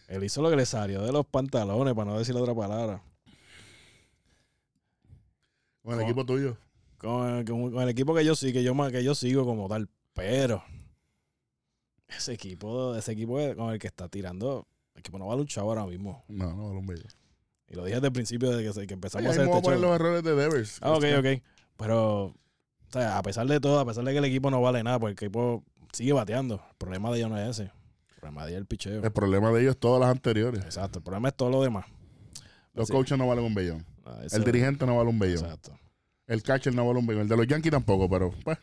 [0.08, 3.01] él hizo lo que le salió de los pantalones, para no decir otra palabra.
[5.81, 6.58] Con el Con- equipo tuyo.
[6.97, 9.89] con, con- con el equipo que yo sí, que yo que yo sigo como tal,
[10.13, 10.63] pero
[12.08, 15.63] ese equipo, ese equipo con el que está tirando, el equipo no va a luchar
[15.63, 16.23] ahora mismo.
[16.27, 17.08] No, no, vale un bello.
[17.67, 19.89] Y lo dije desde el principio de que, empezamos a hacer este poner show.
[19.89, 20.78] los errores de Devers.
[20.82, 21.41] Ah, ok, ok.
[21.78, 22.36] Pero, o
[22.89, 25.25] sea, a pesar de todo, a pesar de que el equipo no vale nada, porque
[25.25, 26.56] el equipo sigue bateando.
[26.56, 27.63] El problema de ellos no es ese.
[27.63, 29.04] El problema de ellos es el picheo.
[29.04, 30.63] El problema de ellos es todas las anteriores.
[30.63, 30.99] Exacto.
[30.99, 31.86] El problema es todo lo demás.
[32.73, 33.86] Los coaches no valen un bellón.
[34.06, 35.43] Ah, El dirigente no vale un bellón.
[35.43, 35.78] Exacto.
[36.28, 37.23] El catcher no vale un bellón.
[37.23, 38.58] El de los Yankees tampoco, pero pues.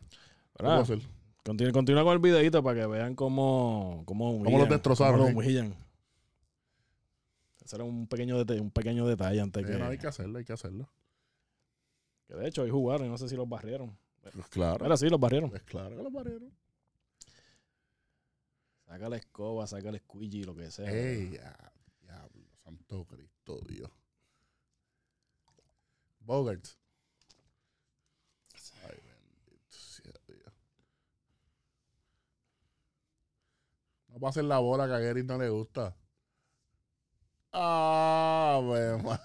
[1.44, 5.34] Continúa, con el videito para que vean cómo, cómo, humillan, los destrozaron, cómo sí.
[5.34, 5.74] lo humillan.
[7.64, 10.44] Ese era un pequeño, deta- un pequeño detalle antes que, no, hay que hacerlo, hay
[10.44, 10.88] que hacerlo.
[12.26, 13.96] que de hecho hoy jugaron y no sé si los barrieron.
[14.20, 14.84] Pues claro.
[14.84, 15.50] Ahora sí, los barrieron.
[15.50, 16.50] Pues claro que los barreros.
[18.86, 20.90] Saca la escoba, saca el squeegee, lo que sea.
[20.90, 21.38] Ey,
[22.02, 23.90] diablo, santo Cristo Dios.
[26.20, 26.64] Bogart.
[28.84, 30.52] Ay, bendito sea Dios.
[34.08, 35.96] No va a hacer la bola que a Gary no le gusta.
[37.52, 39.18] Ah, bueno.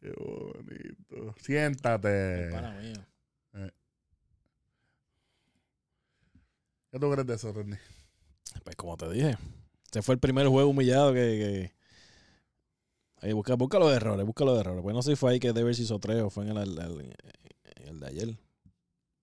[0.00, 1.34] Qué bonito.
[1.40, 2.50] Siéntate.
[2.50, 3.72] Pana mío.
[6.90, 7.78] ¿Qué tú crees de eso, René?
[8.62, 9.36] Pues como te dije,
[9.84, 11.20] este fue el primer juego humillado que...
[11.20, 11.74] que...
[13.20, 14.82] Ahí, busca, busca los errores, busca los errores.
[14.82, 17.16] Pues no sé si fue ahí que Devers hizo tres o fue en el, el-
[17.86, 18.36] el de ayer.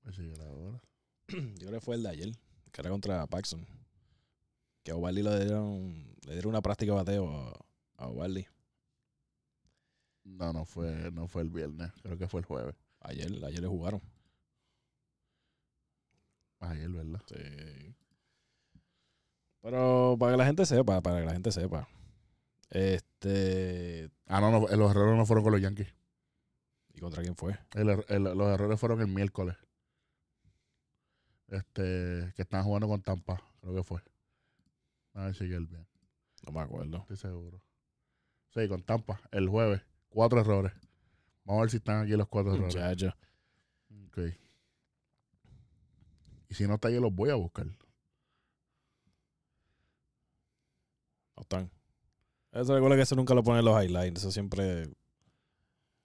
[0.03, 0.33] Pues sí.
[1.29, 2.31] Yo creo que fue el de ayer,
[2.71, 3.65] que era contra Paxson.
[4.83, 8.07] Que a Ovaldi le dieron, le dieron una práctica de bateo a, a.
[10.23, 11.91] No, no fue, no fue el viernes.
[12.01, 12.75] Creo que fue el jueves.
[13.01, 14.01] Ayer, ayer le jugaron.
[16.59, 17.21] Ayer, ¿verdad?
[17.27, 17.95] Sí.
[19.61, 21.87] Pero para que la gente sepa, para que la gente sepa.
[22.69, 24.09] Este.
[24.27, 25.93] Ah, no, no, los errores no fueron con los Yankees.
[26.93, 27.57] ¿Y contra quién fue?
[27.73, 29.57] El er- el- los errores fueron el miércoles.
[31.49, 34.01] Este, que estaban jugando con Tampa, creo que fue.
[35.13, 35.87] A ver si el bien,
[36.45, 36.97] No me acuerdo.
[36.99, 37.61] estoy seguro.
[38.53, 39.81] Sí, con Tampa, el jueves.
[40.09, 40.73] Cuatro errores.
[41.45, 42.75] Vamos a ver si están aquí los cuatro errores.
[42.75, 43.13] Muchacho.
[44.07, 44.19] Ok.
[46.49, 47.65] Y si no está ahí, los voy a buscar.
[47.65, 47.73] No
[51.41, 51.71] están.
[52.51, 54.19] Eso recuerda que eso nunca lo ponen en los highlights.
[54.21, 54.89] Eso siempre.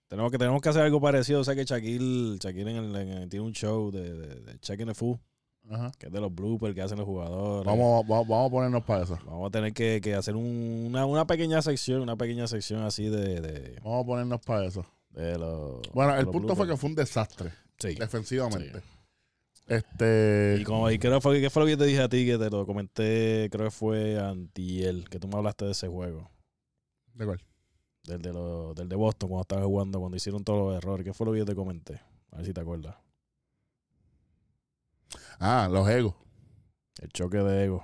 [0.07, 1.41] Tenemos que, tenemos que hacer algo parecido.
[1.41, 4.59] O sea que Shaquille, Shaquille en el- en el- tiene un show de, de, de
[4.59, 5.19] Check in the Fool,
[5.69, 5.91] Ajá.
[5.99, 7.65] que es de los bloopers que hacen los jugadores.
[7.65, 9.17] Vamos, vamos, vamos a ponernos para eso.
[9.25, 13.09] Vamos a tener que, que hacer un- una, una pequeña sección, una pequeña sección así
[13.09, 14.85] de, de, Vamos a ponernos para eso.
[15.11, 15.81] de los.
[15.93, 17.95] Bueno, de el los punto fue que fue un desastre, Sí.
[17.95, 18.79] defensivamente.
[18.79, 18.85] Sí.
[19.67, 20.57] Este.
[20.61, 22.25] Y, como, y creo fue, ¿qué fue lo que yo te dije a ti?
[22.25, 26.29] Que te lo comenté, creo que fue Antiel, que tú me hablaste de ese juego.
[27.13, 27.41] ¿De cuál?
[28.05, 31.03] Del de, los- del de Boston, cuando estaba jugando, cuando hicieron todos los errores.
[31.03, 31.99] ¿Qué fue lo que yo te comenté?
[32.31, 32.95] A ver si te acuerdas.
[35.39, 36.15] Ah, los egos.
[37.01, 37.83] El choque de ego.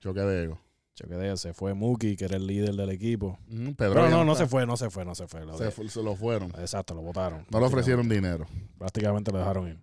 [0.00, 0.58] Choque de ego.
[0.94, 1.36] Choque de ego.
[1.36, 3.38] Se fue Mookie, que era el líder del equipo.
[3.48, 4.44] Mm, Pedro Pero no, no está.
[4.44, 5.44] se fue, no se fue, no se fue.
[5.46, 6.50] Lo Se, fu- se lo fueron.
[6.58, 7.46] Exacto, lo votaron.
[7.50, 8.46] No le ofrecieron dinero.
[8.78, 9.78] Prácticamente lo dejaron ir.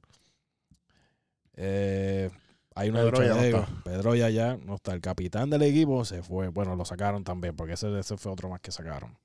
[1.56, 2.30] Eh,
[2.76, 3.68] hay una Pedro ya no está.
[3.84, 4.94] Pedro ya ya no está.
[4.94, 6.48] El capitán del equipo se fue.
[6.50, 9.18] Bueno, lo sacaron también, porque ese, ese fue otro más que sacaron.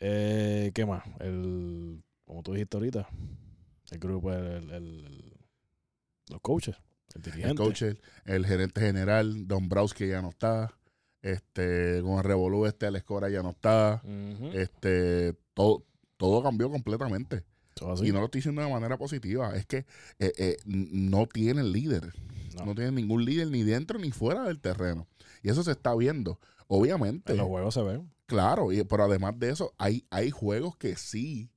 [0.00, 1.02] Eh, ¿Qué más?
[1.20, 3.08] El, como tú dijiste ahorita,
[3.90, 5.34] el grupo, el, el- el-
[6.30, 6.76] los coaches,
[7.14, 7.56] el El dirigente.
[7.62, 10.74] coach, el, el gerente general, Don Browski ya no está.
[11.22, 14.02] Este, con el Revolú, este Alex Cora ya no está.
[14.52, 15.84] Este, todo,
[16.16, 17.44] todo cambió completamente.
[17.90, 18.06] Así.
[18.08, 19.54] Y no lo estoy diciendo de manera positiva.
[19.56, 19.78] Es que
[20.18, 22.12] eh, eh, no tienen líder.
[22.56, 22.66] No.
[22.66, 22.74] No.
[22.74, 25.06] tienen ningún líder ni dentro ni fuera del terreno.
[25.42, 26.38] Y eso se está viendo.
[26.66, 27.32] Obviamente.
[27.32, 28.10] En los juegos se ven.
[28.26, 31.50] Claro, y, pero además de eso, hay, hay juegos que sí.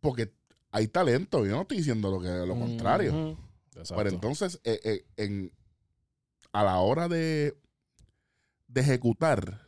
[0.00, 0.32] Porque
[0.72, 1.46] hay talento.
[1.46, 3.38] Yo no estoy diciendo lo, que, lo contrario.
[3.96, 5.52] Pero entonces, eh, eh, en,
[6.52, 7.56] a la hora de,
[8.68, 9.60] de ejecutar,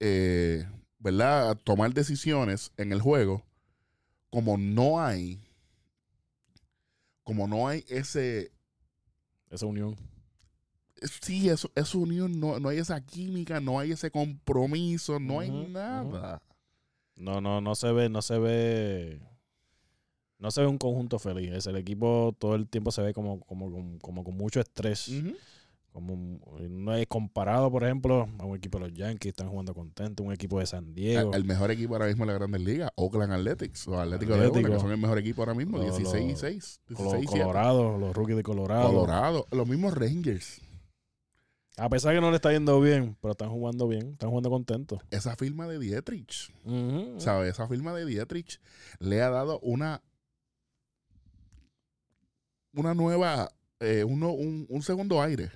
[0.00, 0.66] eh,
[0.98, 1.56] ¿verdad?
[1.64, 3.42] Tomar decisiones en el juego,
[4.30, 5.40] como no hay,
[7.24, 8.52] como no hay ese,
[9.50, 9.96] Esa unión.
[11.22, 15.50] sí, eso, esa unión, no, no hay esa química, no hay ese compromiso, no hay
[15.50, 16.42] nada.
[17.16, 19.20] No, no, no se ve, no se ve.
[20.42, 21.52] No se ve un conjunto feliz.
[21.52, 25.08] Es el equipo todo el tiempo se ve como, como, como, como con mucho estrés.
[25.92, 30.26] Como no es comparado, por ejemplo, a un equipo de los Yankees, están jugando contentos,
[30.26, 31.30] un equipo de San Diego.
[31.32, 34.38] El, el mejor equipo ahora mismo en la Grandes Ligas, Oakland Athletics, o Atlético de
[34.38, 34.58] Atlético.
[34.58, 36.80] Oakland, que son el mejor equipo ahora mismo, Lo- 16 y lo- 6.
[36.94, 37.40] Colo- 16 y siete.
[37.42, 38.88] Colorado, los rookies de Colorado.
[38.88, 40.60] Colorado, los mismos Rangers.
[41.76, 44.98] A pesar que no le está yendo bien, pero están jugando bien, están jugando contentos.
[45.10, 46.52] Esa firma de Dietrich.
[47.18, 47.50] ¿sabes?
[47.50, 48.60] Esa firma de Dietrich
[48.98, 50.02] le ha dado una
[52.72, 55.50] una nueva, eh, uno, un, un segundo aire.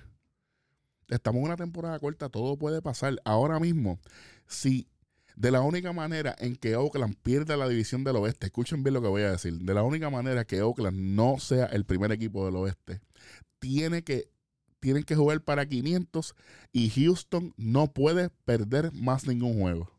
[1.09, 3.21] Estamos en una temporada corta, todo puede pasar.
[3.23, 3.99] Ahora mismo,
[4.45, 4.87] si
[5.37, 9.01] de la única manera en que Oakland pierda la división del oeste, escuchen bien lo
[9.01, 12.43] que voy a decir, de la única manera que Oakland no sea el primer equipo
[12.45, 13.01] del oeste,
[13.59, 14.29] tiene que,
[14.79, 16.35] tienen que jugar para 500
[16.73, 19.91] y Houston no puede perder más ningún juego.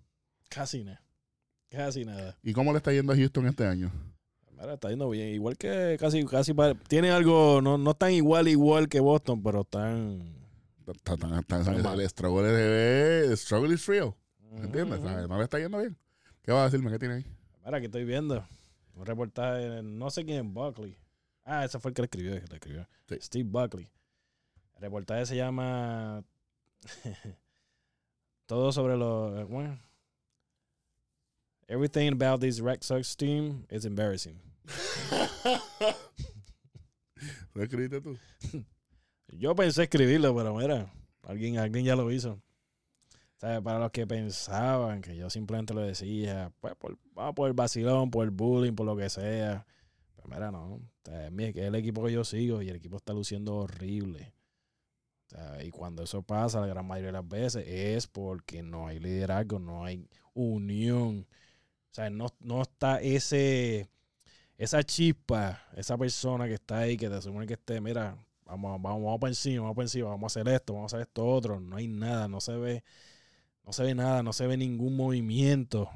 [0.48, 1.02] Casi nada.
[1.70, 2.36] Casi nada.
[2.42, 3.92] ¿Y cómo le está yendo a Houston este año?
[4.60, 5.28] Mira, está yendo bien.
[5.28, 6.52] Igual que casi, casi
[6.88, 10.36] tienen algo, no, no están igual, igual que Boston, pero están.
[10.86, 12.00] Está- Normal.
[12.00, 14.14] el struggle el struggle is real.
[14.50, 15.00] ¿Me entiendes?
[15.00, 15.96] No le está yendo bien.
[16.42, 16.90] ¿Qué va a decirme?
[16.90, 17.26] ¿Qué tiene ahí?
[17.64, 18.42] Mira, aquí estoy viendo.
[18.94, 20.96] Un reportaje, no sé quién es Buckley.
[21.44, 22.88] Ah, ese fue el que le escribió, que le escribió.
[23.08, 23.16] Sí.
[23.20, 23.88] Steve Buckley.
[24.76, 26.24] El reportaje se llama
[28.46, 29.44] Todo sobre los.
[29.46, 29.78] ¿cómo es?
[31.68, 34.40] Everything about this Sox team is embarrassing.
[37.54, 38.16] ¿Lo escribiste tú?
[39.32, 40.90] Yo pensé escribirlo, pero mira,
[41.22, 42.40] alguien, alguien ya lo hizo.
[43.36, 47.54] Sea, para los que pensaban que yo simplemente lo decía, pues por, vamos por el
[47.54, 49.64] vacilón, por el bullying, por lo que sea.
[50.16, 50.80] Pero mira, no.
[51.04, 54.32] Sea, es, el equipo que yo sigo y el equipo está luciendo horrible.
[55.62, 59.58] Y cuando eso pasa, la gran mayoría de las veces es porque no hay liderazgo,
[59.58, 61.26] no hay unión.
[61.90, 63.88] O sea, no, no está ese,
[64.56, 69.02] esa chispa, esa persona que está ahí, que te supone que esté, mira, vamos, vamos,
[69.04, 71.60] vamos para encima, vamos para encima, vamos a hacer esto, vamos a hacer esto otro.
[71.60, 72.84] No hay nada, no se ve,
[73.64, 75.90] no se ve nada, no se ve ningún movimiento.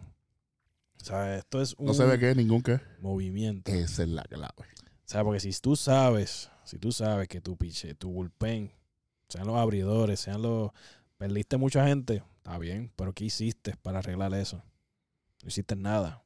[1.00, 2.80] O sea, esto es un No se ve qué, ningún qué.
[3.00, 3.72] movimiento.
[3.72, 4.52] Esa es la clave.
[4.58, 8.72] O sea, porque si tú sabes, si tú sabes que tu piche, tu bullpen,
[9.28, 10.70] sean los abridores, sean los.
[11.18, 14.62] Perdiste mucha gente, está bien, pero ¿qué hiciste para arreglar eso?
[15.42, 16.22] No hiciste nada.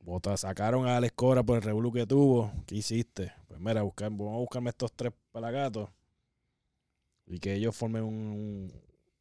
[0.00, 2.52] Bota, sacaron a Alex Cora por el revolú que tuvo.
[2.66, 3.32] ¿Qué hiciste?
[3.46, 5.90] Pues mira, buscar, vamos a buscarme estos tres pelagatos
[7.26, 8.72] y que ellos formen un,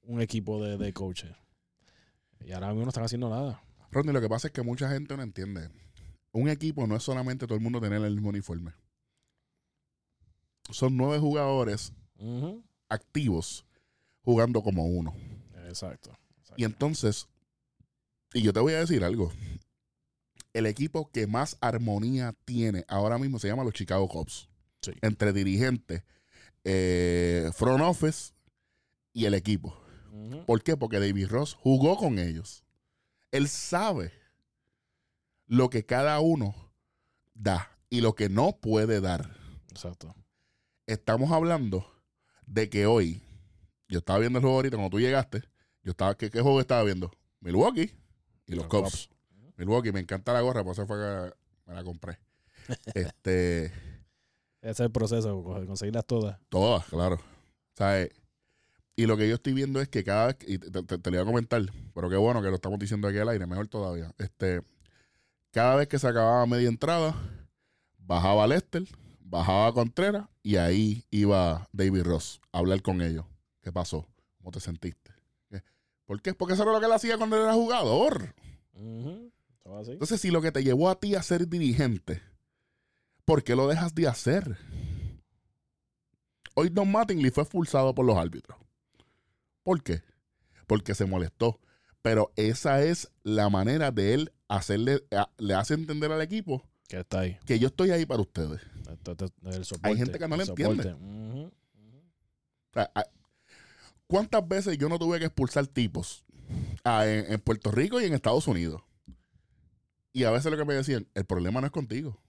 [0.03, 1.31] un equipo de, de coaches.
[2.41, 3.63] Y ahora mismo no están haciendo nada.
[3.91, 5.69] Rodney, lo que pasa es que mucha gente no entiende.
[6.31, 8.73] Un equipo no es solamente todo el mundo tener el mismo uniforme.
[10.69, 11.93] Son nueve jugadores
[12.89, 13.65] activos
[14.23, 15.13] jugando como uno.
[15.67, 16.11] Exacto.
[16.39, 16.55] exacto.
[16.57, 17.27] Y entonces,
[18.33, 19.31] y yo te voy a decir algo.
[20.53, 24.49] El equipo que más armonía tiene ahora mismo se llama los Chicago Cubs.
[24.81, 24.91] Sí.
[25.01, 26.03] Entre dirigentes,
[26.63, 28.33] eh, front office
[29.13, 29.79] y el equipo.
[30.45, 30.77] ¿Por qué?
[30.77, 32.63] Porque David Ross jugó con ellos.
[33.31, 34.11] Él sabe
[35.47, 36.53] lo que cada uno
[37.33, 39.35] da y lo que no puede dar.
[39.69, 40.15] Exacto.
[40.85, 41.85] Estamos hablando
[42.45, 43.23] de que hoy,
[43.87, 45.43] yo estaba viendo el juego ahorita, cuando tú llegaste,
[45.81, 47.11] yo estaba, ¿qué, qué juego estaba viendo?
[47.39, 48.02] Milwaukee
[48.47, 49.07] y los Los Cubs.
[49.07, 49.09] Cubs.
[49.57, 51.33] Milwaukee, me encanta la gorra, por eso fue que
[51.67, 52.19] me la compré.
[52.95, 53.73] este, Ese
[54.61, 56.39] es el proceso, co- conseguirlas todas.
[56.49, 57.19] todas, claro.
[57.77, 58.09] ¿Sabes?
[58.95, 61.15] Y lo que yo estoy viendo es que cada vez, y te, te- te lo
[61.17, 61.61] iba a comentar,
[61.93, 64.11] pero qué bueno que lo estamos diciendo aquí al aire, mejor todavía.
[64.17, 64.61] Este,
[65.51, 67.15] cada vez que se acababa media entrada,
[67.97, 68.83] bajaba Lester,
[69.19, 73.25] bajaba Contreras y ahí iba David Ross a hablar con ellos.
[73.61, 74.05] ¿Qué pasó?
[74.37, 75.11] ¿Cómo te sentiste?
[76.05, 76.33] ¿Por qué?
[76.33, 78.33] Porque eso era lo que él hacía cuando él era jugador.
[79.79, 79.91] Así.
[79.91, 82.21] Entonces, si lo que te llevó a ti a ser dirigente,
[83.25, 84.57] ¿por qué lo dejas de hacer?
[86.55, 88.57] Hoy Don Mattingly fue expulsado por los árbitros.
[89.63, 90.01] ¿Por qué?
[90.67, 91.59] Porque se molestó.
[92.01, 96.99] Pero esa es la manera de él hacerle, a- le hace entender al equipo Que
[96.99, 97.39] está ahí.
[97.45, 98.61] que yo estoy ahí para ustedes.
[98.91, 100.83] Esto- esto- el soporte, Hay gente que no le entiende.
[100.83, 101.05] soporte.
[101.05, 101.45] Ujú.
[101.45, 102.91] O sea,
[104.07, 106.23] ¿Cuántas veces yo no tuve que expulsar tipos
[106.83, 108.81] ah, en, en Puerto Rico y en Estados Unidos?
[110.11, 112.21] Y a veces lo que me decían, el problema no es contigo,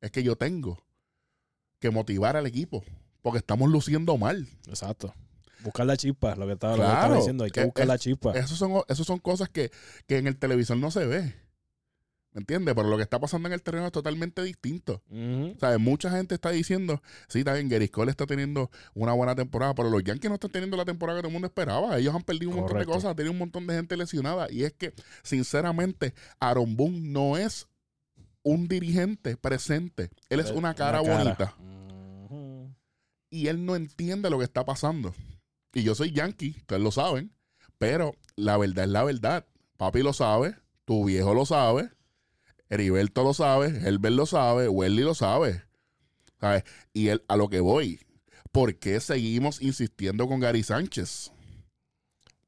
[0.00, 0.84] es que yo tengo
[1.78, 2.84] que motivar al equipo,
[3.22, 4.46] porque estamos luciendo mal.
[4.66, 5.14] Exacto.
[5.64, 7.00] Buscar la chispa, lo que estaba, lo que Claro.
[7.00, 7.44] estaba diciendo.
[7.44, 8.32] Hay que Eh, buscar es- la chispa.
[8.32, 9.70] Esos son, esos son cosas que,
[10.06, 11.34] que en el televisor no se ve.
[12.32, 12.74] ¿Me entiendes?
[12.74, 15.02] Pero lo que está pasando en el terreno es totalmente distinto.
[15.10, 15.54] Ujú.
[15.60, 15.78] ¿Sabes?
[15.78, 20.02] Mucha gente está diciendo, sí, también Gary Cole está teniendo una buena temporada, pero los
[20.02, 21.98] Yankees no están teniendo la temporada que todo el mundo esperaba.
[21.98, 24.50] Ellos han perdido un montón de cosas, han tenido un montón de gente lesionada.
[24.50, 27.68] Y es que, sinceramente, Aaron Boone no es
[28.42, 30.10] un dirigente presente.
[30.30, 31.54] Él es una cara bonita.
[33.28, 35.14] Y él no entiende lo que está pasando.
[35.74, 37.32] Y yo soy Yankee, ustedes lo saben.
[37.78, 39.46] Pero la verdad es la verdad.
[39.76, 40.54] Papi lo sabe,
[40.84, 41.90] tu viejo lo sabe,
[42.72, 45.62] Heriberto lo sabe, Herbert lo sabe, Welly lo sabe.
[46.40, 46.64] ¿Sabes?
[46.94, 48.00] Y él, a lo que voy,
[48.50, 51.32] ¿por qué seguimos insistiendo con Gary Sánchez?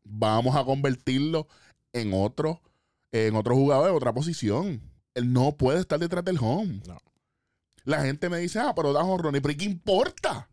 [0.02, 1.46] Vamos a convertirlo
[1.92, 2.62] en otro,
[3.12, 4.80] en otro jugador, en otra posición.
[5.12, 6.80] Él no puede estar detrás del home.
[6.88, 6.96] No.
[7.84, 9.34] La gente me dice, ah, pero da honrón.
[9.42, 10.48] ¿Pero qué importa?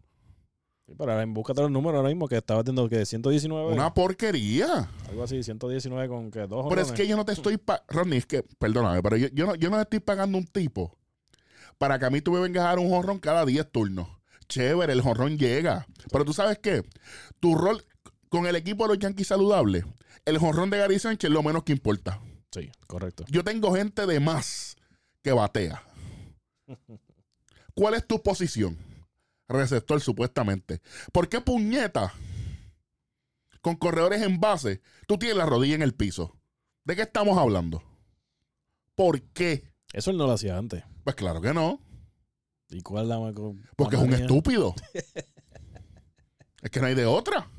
[0.92, 3.74] Sí, pero ahora, búscate los números ahora mismo que estaba teniendo que 119.
[3.74, 4.90] Una porquería.
[5.08, 7.86] Algo así, 119 con que dos Pero es que yo no te estoy pagando.
[7.88, 10.98] Ronnie, es que, perdóname, pero yo, yo no, yo no estoy pagando un tipo
[11.78, 14.10] para que a mí tú me vengas a dar un jonrón cada 10 turnos.
[14.50, 15.88] Chévere, el jonrón llega.
[16.12, 16.84] Pero tú sabes qué?
[17.40, 17.82] Tu rol
[18.28, 19.86] con el equipo de los Yankees saludables,
[20.26, 22.20] el jonrón de Gary Sánchez es lo menos que importa.
[22.52, 23.24] Sí, correcto.
[23.30, 24.76] Yo tengo gente de más
[25.24, 25.84] que batea.
[27.74, 28.78] ¿Cuál es tu posición?
[29.52, 30.82] Receptor, supuestamente.
[31.12, 32.14] ¿Por qué puñeta?
[33.62, 36.38] Con corredores en base, tú tienes la rodilla en el piso.
[36.84, 37.84] ¿De qué estamos hablando?
[38.96, 39.72] ¿Por qué?
[39.94, 40.84] Eso él no lo hacía antes.
[41.04, 41.80] Pues claro que no.
[42.70, 43.20] ¿Y cuál la
[43.76, 44.74] Porque es un estúpido.
[46.62, 47.50] es que no hay de otra.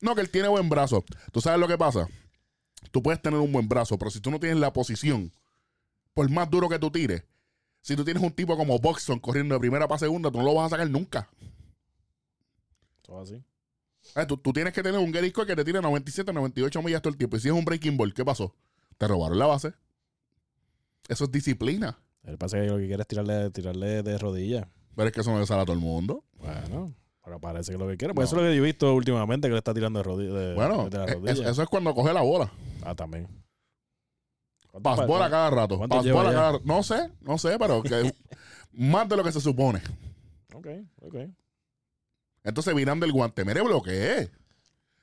[0.00, 1.04] No, que él tiene buen brazo.
[1.30, 2.08] ¿Tú sabes lo que pasa?
[2.90, 5.32] Tú puedes tener un buen brazo, pero si tú no tienes la posición,
[6.14, 7.24] por más duro que tú tires,
[7.82, 10.54] si tú tienes un tipo como Boxton corriendo de primera para segunda, tú no lo
[10.54, 11.28] vas a sacar nunca.
[13.02, 13.42] Todo así.
[14.16, 17.10] Eh, Tú, tú tienes que tener un Gary que te tire 97, 98 millas todo
[17.12, 17.36] el tiempo.
[17.36, 18.54] Y si es un breaking ball, ¿qué pasó?
[18.98, 19.72] Te robaron la base.
[21.08, 21.98] Eso es disciplina.
[22.24, 24.66] Él pasa que lo que quiere es tirarle, tirarle de rodillas.
[24.94, 26.24] Pero es que eso no le sale a todo el mundo.
[26.34, 28.14] Bueno, pero parece que lo que quiere.
[28.14, 28.36] Pues No.
[28.36, 30.54] eso es lo que yo he visto últimamente, que le está tirando de rodillas.
[30.54, 31.32] Bueno, de la eh, rodilla.
[31.32, 32.50] eso, eso es cuando coge la bola.
[32.82, 33.28] Ah, también.
[34.70, 35.76] ¿Cuánto Pas pa- bola cada rato.
[35.78, 36.36] ¿Cuánto Pas lleva bola ya?
[36.36, 36.64] cada rato.
[36.64, 38.12] No sé, no sé, pero que
[38.72, 39.80] más de lo que se supone.
[40.54, 40.66] Ok,
[41.02, 41.16] ok.
[42.44, 43.44] Entonces, virando el guante.
[43.44, 44.30] Mire, bloqueé.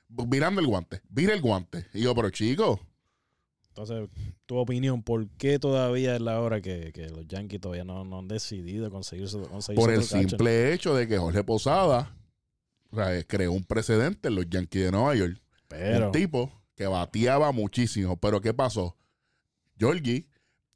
[0.08, 1.02] Virando el guante.
[1.08, 1.86] Vira el guante.
[1.94, 2.80] Y yo, pero chico,
[3.68, 4.08] Entonces,
[4.46, 8.18] tu opinión, ¿por qué todavía es la hora que, que los Yankees todavía no, no
[8.20, 12.12] han decidido conseguirse, conseguirse por el simple hecho de que Jorge Posada
[12.90, 15.40] o sea, eh, creó un precedente en los Yankees de Nueva York.
[15.68, 18.16] Pero, Un tipo que bateaba muchísimo.
[18.16, 18.96] Pero ¿qué pasó?
[19.78, 20.28] Georgie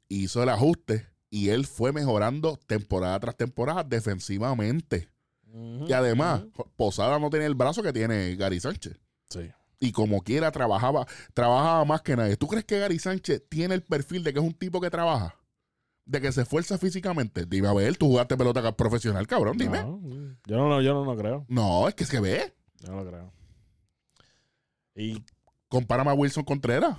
[0.09, 5.09] hizo el ajuste y él fue mejorando temporada tras temporada defensivamente.
[5.87, 6.43] Y además.
[6.75, 8.99] Posada no tiene el brazo que tiene Gary Sánchez.
[9.29, 9.51] Sí.
[9.79, 12.37] Y como quiera, trabajaba, trabajaba más que nadie.
[12.37, 15.35] ¿Tú crees que Gary Sánchez tiene el perfil de que es un tipo que trabaja?
[16.05, 17.45] De que se esfuerza físicamente.
[17.45, 19.81] Dime a ver, tú jugaste pelota profesional, cabrón, dime.
[19.83, 20.01] No,
[20.47, 21.45] yo no, lo- yo no lo creo.
[21.49, 22.53] No, es que se ve.
[22.79, 23.31] Yo no lo creo.
[24.95, 25.23] Y
[25.67, 26.97] Compárame a Wilson Contreras.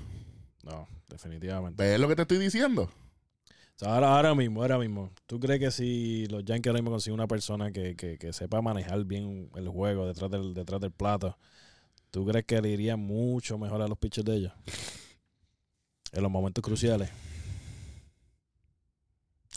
[0.65, 1.83] no, definitivamente.
[1.83, 2.83] ¿Ves lo que te estoy diciendo?
[2.83, 5.11] O sea, ahora, ahora mismo, ahora mismo.
[5.27, 8.63] ¿Tú crees que si los Yankees ahora mismo consiguen una persona que, que, que sepa
[8.63, 11.37] manejar bien el juego detrás del, detrás del plato,
[12.11, 14.53] ¿tú crees que le iría mucho mejor a los pitchers de ellos?
[16.13, 17.11] En los momentos cruciales.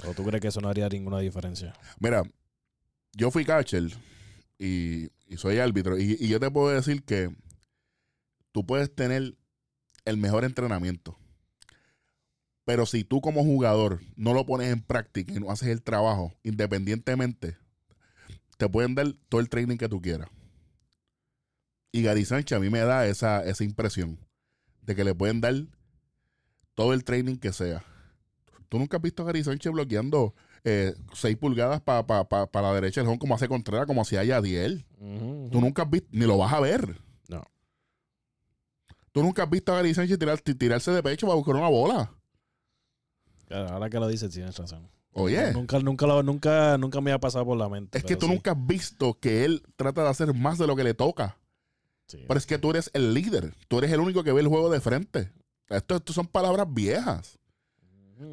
[0.05, 1.73] ¿O tú crees que eso no haría ninguna diferencia?
[1.99, 2.23] Mira,
[3.13, 3.83] yo fui catcher
[4.57, 5.97] y, y soy árbitro.
[5.97, 7.35] Y, y yo te puedo decir que
[8.51, 9.35] tú puedes tener
[10.05, 11.17] el mejor entrenamiento.
[12.67, 16.33] Pero si tú como jugador no lo pones en práctica y no haces el trabajo
[16.43, 17.55] independientemente,
[18.57, 20.27] te pueden dar todo el training que tú quieras.
[21.93, 24.19] Y Gary Sánchez a mí me da esa, esa impresión
[24.81, 25.53] de que le pueden dar
[26.75, 27.85] todo el training que sea.
[28.67, 30.35] ¿Tú nunca has visto a Gary Sánchez bloqueando
[31.13, 32.03] 6 pulgadas para
[32.61, 34.85] la derecha del home como hace Contreras, como hacía Yadiel?
[34.99, 36.99] Ujú, Tú nunca has visto, ni lo vas a ver.
[37.29, 37.45] No.
[39.13, 42.13] Tú nunca has visto a Gary Sánchez tirar- tirarse de pecho para buscar una bola.
[43.47, 44.87] Claro, ahora que lo dices, tienes razón.
[45.13, 47.97] Oye, Nunca, nunca, lo- nunca, nunca me ha pasado por la mente.
[47.97, 48.31] es que tú sí.
[48.33, 51.37] nunca has visto que él trata de hacer más de lo que le toca.
[52.05, 52.23] Sí.
[52.27, 53.53] Pero es que tú eres el líder.
[53.67, 55.31] Tú eres el único que ve el juego de frente.
[55.69, 57.39] Esto, esto son palabras viejas.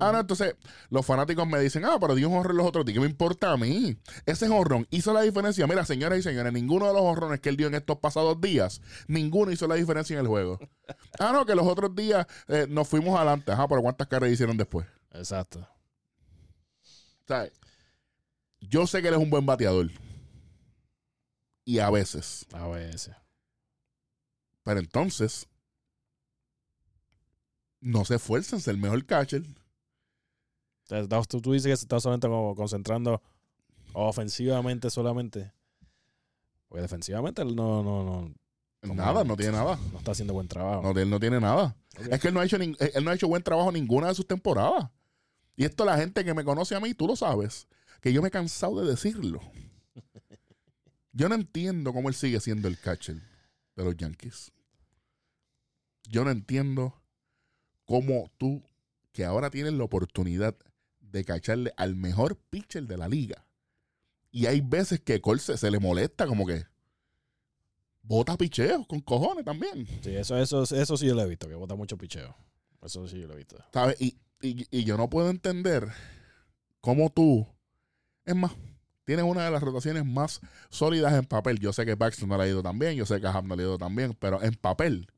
[0.00, 0.56] Ah, no, entonces
[0.88, 2.94] los fanáticos me dicen, ah, pero dio un horror los otros días.
[2.94, 3.96] ¿Qué me importa a mí?
[4.24, 5.66] Ese honrón hizo la diferencia.
[5.66, 8.80] Mira, señoras y señores, ninguno de los honrones que él dio en estos pasados días,
[9.08, 10.58] ninguno hizo la diferencia en el juego.
[11.18, 13.52] ah, no, que los otros días eh, nos fuimos adelante.
[13.52, 14.86] Ajá, pero ¿cuántas carreras hicieron después?
[15.14, 15.66] Exacto.
[17.26, 17.52] ¿Sabes?
[18.60, 19.90] Yo sé que él es un buen bateador.
[21.64, 22.46] Y a veces.
[22.52, 23.14] A veces.
[24.62, 25.46] Pero entonces,
[27.80, 29.42] no se esfuercen ser el mejor catcher.
[31.28, 33.22] Tú, tú dices que se está solamente como concentrando
[33.92, 35.52] ofensivamente solamente.
[36.68, 38.02] Pues defensivamente él no, no,
[38.82, 39.78] no, Nada, no- no tiene nada.
[39.92, 40.82] no está haciendo buen trabajo.
[40.82, 41.76] No, él no tiene nada.
[42.10, 44.08] Es que él no, ha hecho nin- él no ha hecho buen trabajo en ninguna
[44.08, 44.90] de sus temporadas.
[45.56, 47.68] Y esto la gente que me conoce a mí, tú lo sabes,
[48.00, 49.40] que yo me he cansado de decirlo.
[51.16, 53.22] Yo no entiendo cómo él sigue siendo el catcher
[53.76, 54.50] de los Yankees.
[56.08, 57.00] Yo no entiendo
[57.84, 58.64] cómo tú,
[59.12, 60.56] que ahora tienes la oportunidad
[60.98, 63.46] de cacharle al mejor pitcher de la liga.
[64.32, 66.66] Y hay veces que Cole se, se le molesta como que
[68.02, 69.86] bota picheos con cojones también.
[70.02, 72.36] Sí, eso, eso, eso sí yo lo he visto, que bota mucho picheo.
[72.82, 73.56] Eso sí yo lo he visto.
[73.72, 74.00] ¿Sabes?
[74.00, 75.88] Y, y- y yo no puedo entender
[76.80, 77.46] cómo tú,
[78.24, 78.52] es más,
[79.04, 80.40] tienes una de las rotaciones más
[80.70, 81.58] sólidas en papel.
[81.58, 83.56] Yo sé que Baxter no le ha ido tan bien, yo sé que Ham no
[83.56, 85.08] le ha ido tan bien, pero en papel,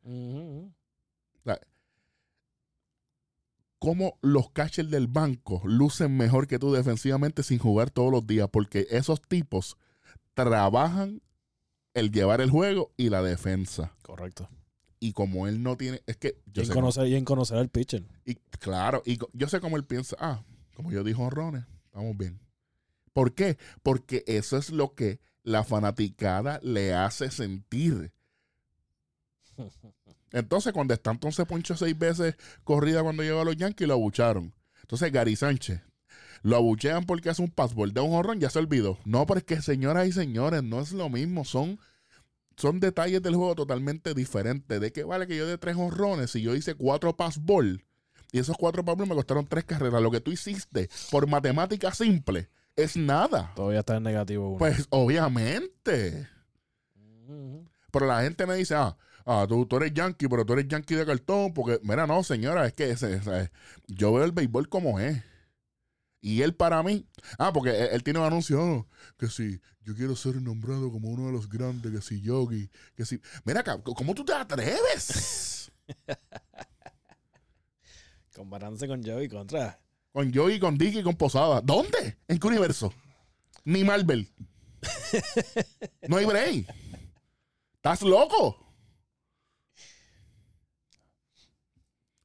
[3.79, 8.49] cómo los catchers del banco lucen mejor que tú defensivamente sin jugar todos los días,
[8.51, 9.77] porque esos tipos
[10.35, 11.21] trabajan
[11.95, 13.93] el llevar el juego y la defensa.
[14.03, 14.49] Correcto.
[14.99, 17.59] Y como él no tiene, es que Y yo en, sé conocer, y en conocer
[17.59, 18.05] al pitcher.
[18.25, 20.43] Y claro, y yo sé cómo él piensa, ah,
[20.75, 22.41] como yo dijo honrones, vamos bien.
[23.13, 23.59] ¿Por qué?
[23.83, 28.13] Porque eso es lo que la fanaticada le hace sentir.
[30.33, 34.53] Entonces, cuando está entonces Poncho seis veces corrida cuando llegó a los Yankees, lo abucharon.
[34.83, 35.81] Entonces, Gary Sánchez,
[36.43, 38.99] lo abuchean porque hace un passball de un honrón, ya se olvidó.
[39.05, 41.45] No, pero es que, señoras y señores, no es lo mismo.
[41.45, 41.79] Son,
[42.57, 44.81] son detalles del juego totalmente diferentes.
[44.81, 47.85] ¿De qué vale que yo dé tres honrones si yo hice cuatro passball?
[48.33, 50.03] Y esos cuatro passball me costaron tres carreras.
[50.03, 53.53] Lo que tú hiciste por matemática simple es nada.
[53.55, 54.59] Todavía está en negativo uno.
[54.59, 56.29] Pues obviamente.
[57.91, 60.95] Pero la gente me dice, ah, ah tú, tú eres yankee, pero tú eres yankee
[60.95, 61.55] de cartón.
[61.55, 63.51] Porque, mira, no, señora, es que ese, ese-
[63.87, 65.23] yo veo el béisbol como es.
[66.21, 67.07] Y él para mí,
[67.39, 68.89] ah, porque él, él tiene un anuncio, oh,
[69.19, 73.05] que si yo quiero ser nombrado como uno de los grandes, que si yogi, que
[73.05, 73.21] si...
[73.45, 75.71] Mira, acá, ¿cómo tú te atreves?
[78.35, 79.81] Comparándose con Joey contra.
[80.13, 81.61] con Yogi, con Dicky, con Posada.
[81.61, 82.19] ¿Dónde?
[82.27, 82.93] ¿En qué universo?
[83.65, 84.29] Ni Marvel.
[86.09, 86.67] no hay break.
[87.77, 88.59] ¿Estás loco?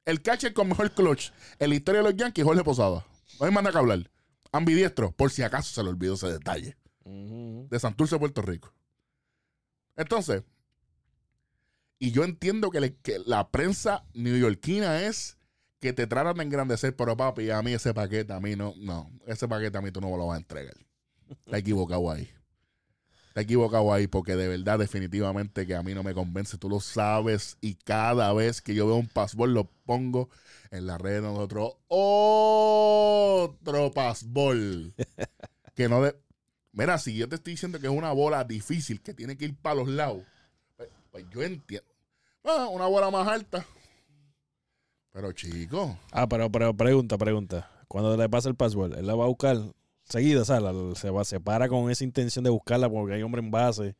[0.04, 1.30] El catcher con mejor clutch
[1.60, 3.06] en la historia de los Yankees, Jorge Posada.
[3.40, 4.10] No hay más nada que hablar.
[4.52, 6.76] Ambidiestro, por si acaso se le olvidó ese detalle.
[7.04, 8.72] De Santurce, Puerto Rico.
[9.96, 10.44] Entonces,
[11.98, 15.36] y yo entiendo que, le- que la prensa neoyorquina es
[15.80, 19.10] que te tratan de engrandecer, pero papi, a mí ese paquete, a mí no, no,
[19.26, 20.74] ese paquete a mí tú no me lo vas a entregar.
[21.28, 22.30] Está equivocado ahí.
[23.32, 26.58] Está equivocado ahí porque de verdad, definitivamente que a mí no me convence.
[26.58, 30.28] Tú lo sabes y cada vez que yo veo un passball lo pongo
[30.70, 31.76] en la red de nosotros.
[31.88, 34.92] Otro passball.
[35.74, 36.14] que no de...
[36.72, 39.56] Mira, si yo te estoy diciendo que es una bola difícil, que tiene que ir
[39.56, 40.24] para los lados,
[40.76, 41.88] pues, pues yo entiendo.
[42.44, 43.64] Ah, una bola más alta.
[45.10, 47.70] Pero chico, Ah, pero, pero pregunta, pregunta.
[47.88, 49.56] Cuando le pasa el password, él la va a buscar
[50.12, 53.22] seguida, o sea, la- se, va, se para con esa intención de buscarla porque hay
[53.22, 53.96] hombre en base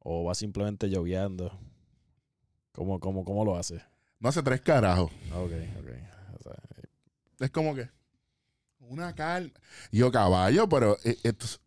[0.00, 1.52] o va simplemente lloviando.
[2.72, 3.80] ¿Cómo, cómo, cómo lo hace?
[4.20, 5.10] no hace tres carajos.
[5.32, 5.90] Ok, ok.
[6.38, 6.52] O sea,
[7.40, 7.88] Es como que
[8.80, 9.50] una calma.
[9.92, 11.60] Yo, caballo, pero eh, esto es-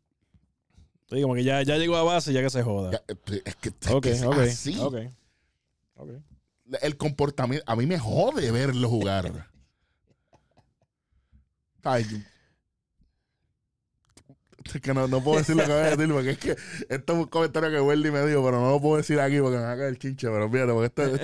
[1.09, 2.91] sí, como que ya, ya llegó a base, ya que se joda.
[2.91, 4.77] ya, eh, es que, es que es ok, así.
[4.79, 4.95] ok.
[5.95, 6.09] Ok.
[6.81, 9.49] El comportamiento, a mí me jode verlo jugar.
[11.83, 12.05] Ay,
[14.65, 16.51] es que no, no puedo decir lo que voy a decir porque es que
[16.89, 19.57] esto es un comentario que Wendy me dijo, pero no lo puedo decir aquí porque
[19.57, 21.15] me va a caer el chinche, pero fíjate, porque esto,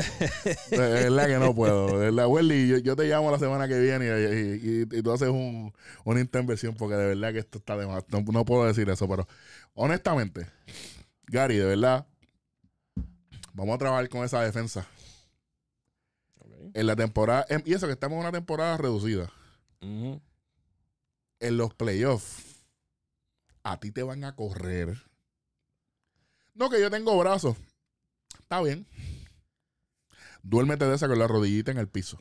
[0.49, 1.99] esto- de verdad que no puedo.
[1.99, 5.01] De verdad, Wendy, yo, yo te llamo la semana que viene y, y- y- y
[5.03, 5.73] tú haces un,
[6.03, 8.03] una intervención porque de verdad que esto está de más.
[8.09, 9.27] No, no puedo decir eso, pero
[9.73, 10.47] honestamente,
[11.27, 12.05] Gary, de verdad,
[13.53, 14.87] vamos a trabajar con esa defensa.
[16.73, 19.31] En la temporada, en- y eso que estamos en una temporada reducida.
[21.39, 22.46] En los playoffs,
[23.71, 24.97] a ti te van a correr.
[26.53, 27.57] No que yo tengo brazos.
[28.39, 28.87] Está bien.
[30.41, 32.19] Duérmete de esa con la rodillita en el piso.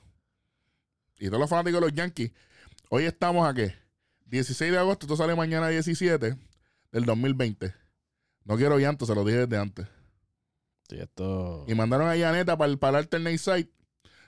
[1.19, 2.33] Y todos los fanáticos de los Yankees,
[2.91, 3.75] hoy estamos a qué?
[4.27, 6.37] 16 de agosto, esto sale mañana 17
[6.91, 7.73] del 2020.
[8.45, 9.87] No quiero llanto, se lo dije desde antes.
[10.89, 11.65] Sí, esto.
[11.69, 13.71] Y mandaron a Yaneta para el, para el alternate site,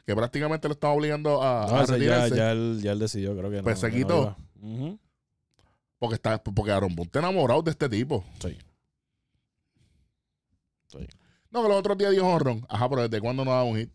[0.06, 3.50] que prácticamente lo estaba obligando a, No, a ya, ya, él, ya él decidió, creo
[3.50, 3.62] que no.
[3.64, 4.36] Pues se no quitó.
[4.62, 4.98] iba.
[5.98, 8.24] Porque, está, porque Aaron Boone está enamorado de este tipo.
[8.40, 8.56] Sí.
[10.88, 11.06] Sí.
[11.50, 12.64] No, que los otros días dio honrón.
[12.68, 13.90] Ajá, pero ¿desde cuándo no da un hit?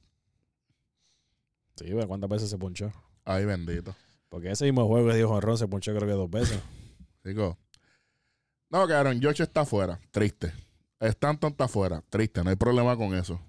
[1.76, 2.92] Sí, pero ¿cuántas veces se ponchó?
[3.26, 3.96] Ay, bendito.
[4.30, 6.60] Porque ese mismo juego que dio Jonrón se ponchó creo que dos veces.
[7.24, 7.58] Chico.
[8.70, 10.00] No, que Aaron George está afuera.
[10.12, 10.52] Triste.
[11.00, 12.04] Stanton está afuera.
[12.10, 12.44] Triste.
[12.44, 13.40] No hay problema con eso.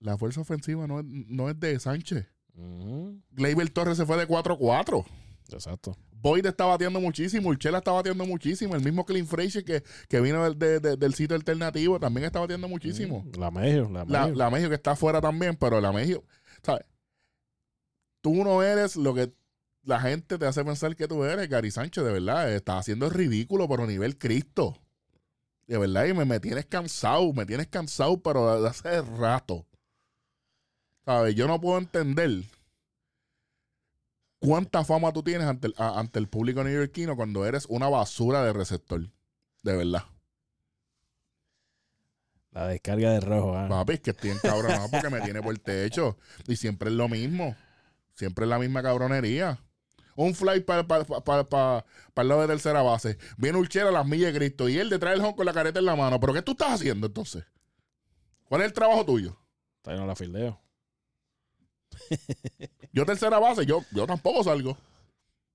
[0.00, 2.26] La fuerza ofensiva no es, no es de Sánchez.
[3.30, 5.04] Gleyber Torres se fue de 4-4.
[5.50, 5.96] Exacto.
[6.20, 7.48] Boyd está batiendo muchísimo.
[7.50, 8.74] Urchela está batiendo muchísimo.
[8.74, 12.40] El mismo Clint Frazier que, que vino del, de- de- del sitio alternativo también está
[12.40, 13.22] batiendo muchísimo.
[13.24, 14.34] Mm, La Mejio, la La, Mejio.
[14.36, 16.24] la Mejio que está afuera también, pero la Mejio,
[16.62, 16.84] ¿sabes?
[18.20, 19.32] Tú no eres lo que
[19.84, 22.52] la gente te hace pensar que tú eres, Gary Sánchez, de verdad.
[22.52, 24.76] Estás haciendo el ridículo, pero a nivel Cristo.
[25.66, 29.66] De verdad, y me, me tienes cansado, me tienes cansado, pero de hace rato.
[31.04, 31.34] ¿Sabes?
[31.34, 32.42] Yo no puedo entender
[34.38, 38.42] cuánta fama tú tienes ante el, a- ante el público neoyorquino cuando eres una basura
[38.44, 39.00] de receptor.
[39.62, 40.04] De verdad.
[42.50, 43.56] La descarga de rojo.
[43.56, 43.68] ah.
[43.68, 46.16] Papi, es que estoy encabronado porque me tiene por el techo.
[46.46, 47.56] Y siempre es lo mismo.
[48.14, 49.60] Siempre es la misma cabronería.
[50.16, 53.18] Un fly para el lado de tercera base.
[53.36, 54.68] Viene Urchera a las millas de Cristo.
[54.68, 56.18] Y él detrás del home con la careta en la mano.
[56.18, 57.44] ¿Pero qué tú estás haciendo entonces?
[58.44, 59.36] ¿Cuál es el trabajo tuyo?
[59.76, 60.60] Está no la fildeo.
[62.92, 64.76] Yo tercera base, yo, yo tampoco salgo.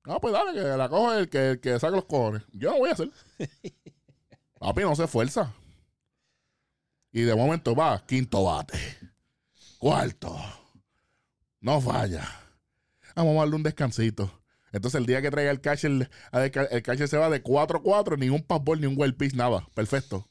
[0.05, 2.43] No, pues dale, que la coge el que, el que saca los cojones.
[2.51, 3.09] Yo no voy a hacer.
[4.59, 5.53] Papi, no se esfuerza.
[7.11, 8.77] Y de momento va, quinto bate.
[9.77, 10.35] Cuarto.
[11.61, 12.27] No falla.
[13.15, 14.31] Vamos a darle un descansito.
[14.71, 18.29] Entonces el día que traiga el catcher, el, el catcher se va de 4-4, ni
[18.29, 19.67] un passball, ni un well pitch, nada.
[19.75, 20.27] Perfecto.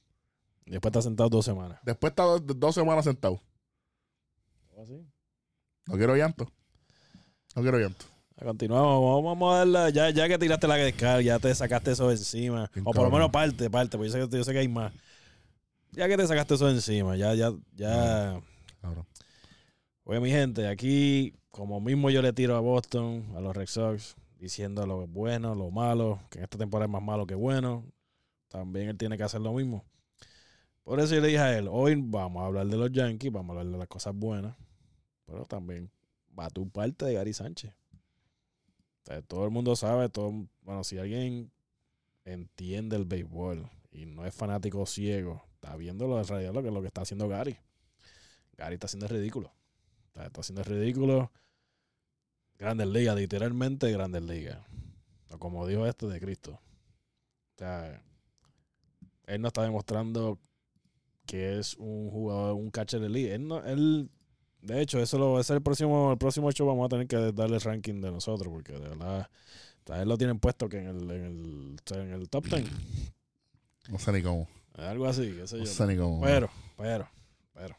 [0.66, 1.78] Después está sentado dos semanas.
[1.84, 3.40] Después está dos, dos semanas sentado.
[4.80, 5.06] Así.
[5.86, 6.50] No quiero llanto.
[7.56, 8.06] No quiero llanto.
[8.42, 9.90] Continuamos, vamos, a darla.
[9.90, 12.68] Ya, ya que tiraste la descarga, ya te sacaste eso encima.
[12.74, 14.68] Bien o por lo menos parte, parte, porque yo sé, que- yo sé que hay
[14.68, 14.92] más.
[15.92, 18.40] Ya que te sacaste eso encima, ya, ya, ya.
[18.80, 19.06] Cabrón.
[20.04, 24.16] Oye, mi gente, aquí, como mismo yo le tiro a Boston, a los Red Sox,
[24.38, 27.84] diciendo lo bueno, lo malo, que en esta temporada es más malo que bueno,
[28.48, 29.84] también él tiene que hacer lo mismo.
[30.82, 33.54] Por eso yo le dije a él, hoy vamos a hablar de los Yankees, vamos
[33.54, 34.56] a hablar de las cosas buenas,
[35.24, 35.90] pero también
[36.38, 37.74] va tu parte de Gary Sánchez.
[39.26, 41.50] Todo el mundo sabe, todo, bueno, si alguien
[42.24, 46.70] entiende el béisbol y no es fanático ciego, está viendo lo de realidad lo que,
[46.70, 47.56] lo que está haciendo Gary.
[48.56, 49.52] Gary está haciendo ridículo.
[50.14, 51.32] Está, haciendo ridículo.
[52.58, 54.58] Grandes ligas, literalmente grandes ligas.
[55.30, 56.60] O como dijo este de Cristo.
[57.54, 58.02] O sea,
[59.26, 60.38] él no está demostrando
[61.26, 63.34] que es un jugador, un catcher de liga.
[63.34, 64.10] Él no, él,
[64.62, 67.32] de hecho, eso lo, ese es el próximo, el próximo show vamos a tener que
[67.32, 69.28] darle el ranking de nosotros, porque de verdad,
[70.00, 71.24] él lo tienen puesto que en el, en
[71.90, 72.64] el, en el top 10.
[73.88, 74.48] No sé ni cómo.
[74.74, 75.70] Algo así, qué sé No yo.
[75.70, 76.20] sé ni cómo.
[76.22, 77.08] Pero, pero,
[77.52, 77.76] pero.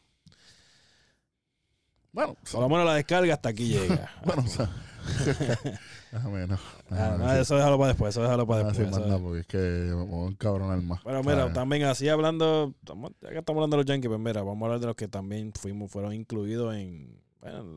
[2.12, 4.10] bueno, Por lo menos la descarga hasta aquí llega.
[4.24, 4.70] Bueno, o sea,
[6.90, 9.00] Ah, no, eso déjalo para después, eso déjalo para decir después.
[9.00, 11.02] más nada, porque es que me voy a encabronar más.
[11.02, 14.20] Bueno, mira, Ah, también así hablando, estamos- ya que estamos hablando de los Yankees, pues
[14.20, 17.74] mira, vamos a hablar de los que también fuimos, fueron incluidos en, bueno, en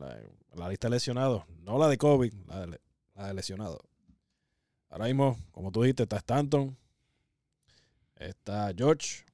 [0.58, 1.42] la, lista de lesionados.
[1.62, 2.80] No la de COVID, la de, le-
[3.16, 3.78] la de lesionados.
[4.90, 6.76] Ahora mismo, como tú dijiste, está Stanton,
[8.16, 9.24] está George,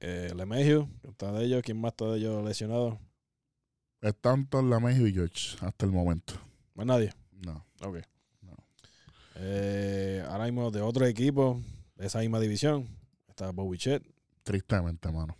[0.00, 0.32] eh,
[1.02, 2.98] que está de ellos, ¿quién más está de ellos lesionado?
[4.02, 6.34] Es tanto la Mejo y George hasta el momento.
[6.74, 7.12] Más nadie.
[7.46, 7.64] No.
[7.82, 7.98] Ok.
[8.42, 8.56] No.
[9.36, 11.62] Eh, ahora mismo de otro equipo,
[11.94, 12.88] de esa misma división,
[13.28, 14.02] está Bobichet.
[14.42, 15.36] Tristemente, mano.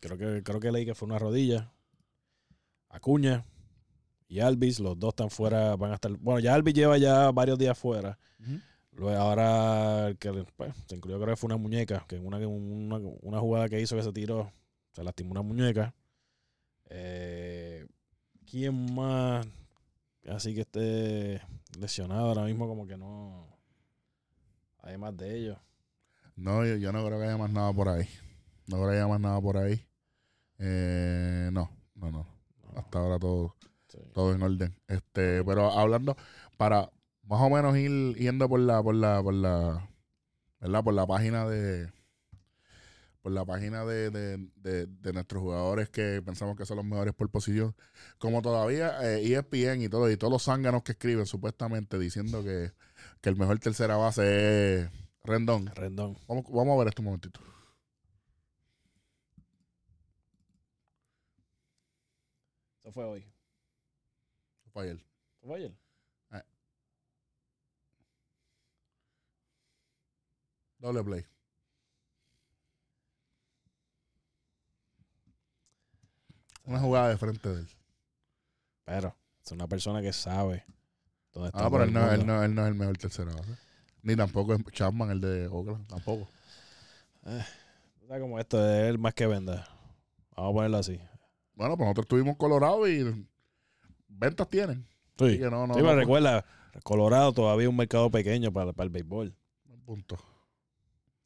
[0.00, 1.72] Creo que, creo que leí que fue una rodilla.
[2.90, 3.46] Acuña
[4.28, 6.12] y Alvis, los dos están fuera, van a estar.
[6.18, 8.18] Bueno, ya Alvis lleva ya varios días fuera.
[8.92, 12.98] Luego ahora que pues, se incluyó creo que fue una muñeca, que en una, una,
[13.22, 14.52] una jugada que hizo que se tiró,
[14.92, 15.94] se lastimó una muñeca.
[16.90, 17.86] Eh,
[18.50, 19.46] ¿Quién más?
[20.28, 21.40] Así que esté
[21.78, 23.46] lesionado ahora mismo, como que no.
[24.82, 25.58] Además de ellos.
[26.36, 28.08] No, yo, yo no creo que haya más nada por ahí.
[28.66, 29.86] No creo que haya más nada por ahí.
[30.58, 32.26] Eh, no, no, no.
[32.62, 33.54] No, Hasta ahora todo,
[33.88, 33.98] sí.
[34.12, 34.74] todo en orden.
[34.88, 36.16] Este, pero hablando,
[36.56, 36.90] para
[37.22, 39.88] más o menos ir yendo por la, por la, por la,
[40.60, 40.84] ¿verdad?
[40.84, 41.90] Por la página de,
[43.24, 47.14] por la página de, de- de- de nuestros jugadores que pensamos que son los mejores
[47.14, 47.74] por posición.
[48.18, 52.72] Como todavía eh, ESPN y todo, y todos los zánganos que escriben supuestamente diciendo que,
[53.22, 54.90] que el mejor tercera base es
[55.24, 55.68] Rendón.
[55.74, 56.18] Rendón.
[56.28, 57.40] Vamos, vamos a ver esto un momentito.
[62.82, 63.26] Eso fue hoy.
[64.72, 64.96] Fue ayer.
[64.96, 65.72] ¿Eso fue ayer?
[70.78, 71.24] Doble play.
[76.64, 77.68] Una jugada de frente de él.
[78.84, 80.64] Pero es una persona que sabe
[81.32, 81.66] dónde está.
[81.66, 83.56] Ah, pero él no, él, no, él no es el mejor tercera base.
[84.02, 85.86] Ni tampoco es Chapman, el de Oakland.
[85.86, 86.28] Tampoco.
[87.22, 89.66] O sea, como esto es él más que venda.
[90.36, 91.00] Vamos a ponerlo así.
[91.54, 93.26] Bueno, pues nosotros estuvimos en Colorado y
[94.08, 94.86] ventas tienen.
[95.18, 95.24] Sí.
[95.24, 95.74] Así que no, no.
[95.74, 96.44] Sí, no, pero no, Recuerda,
[96.82, 99.34] Colorado todavía es un mercado pequeño para, para el béisbol.
[99.86, 100.18] punto.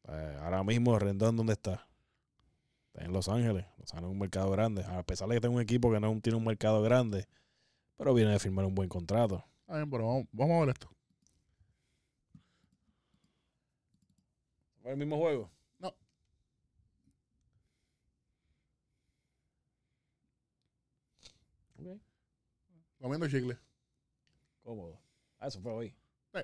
[0.07, 1.87] Eh, ahora mismo Rendón, ¿dónde está?
[2.93, 3.65] Está en Los Ángeles.
[3.77, 4.83] Los Ángeles es un mercado grande.
[4.83, 7.27] A pesar de que tenga un equipo que no tiene un mercado grande,
[7.97, 9.45] pero viene de firmar un buen contrato.
[9.67, 10.89] Bien, pero vamos, vamos a ver esto.
[14.81, 15.51] ¿Fue el mismo juego?
[15.77, 15.95] No.
[21.77, 21.99] Ok.
[22.99, 23.57] Comiendo chicle.
[24.63, 24.99] Cómodo.
[25.39, 25.95] Ah, eso fue hoy.
[26.33, 26.39] Sí.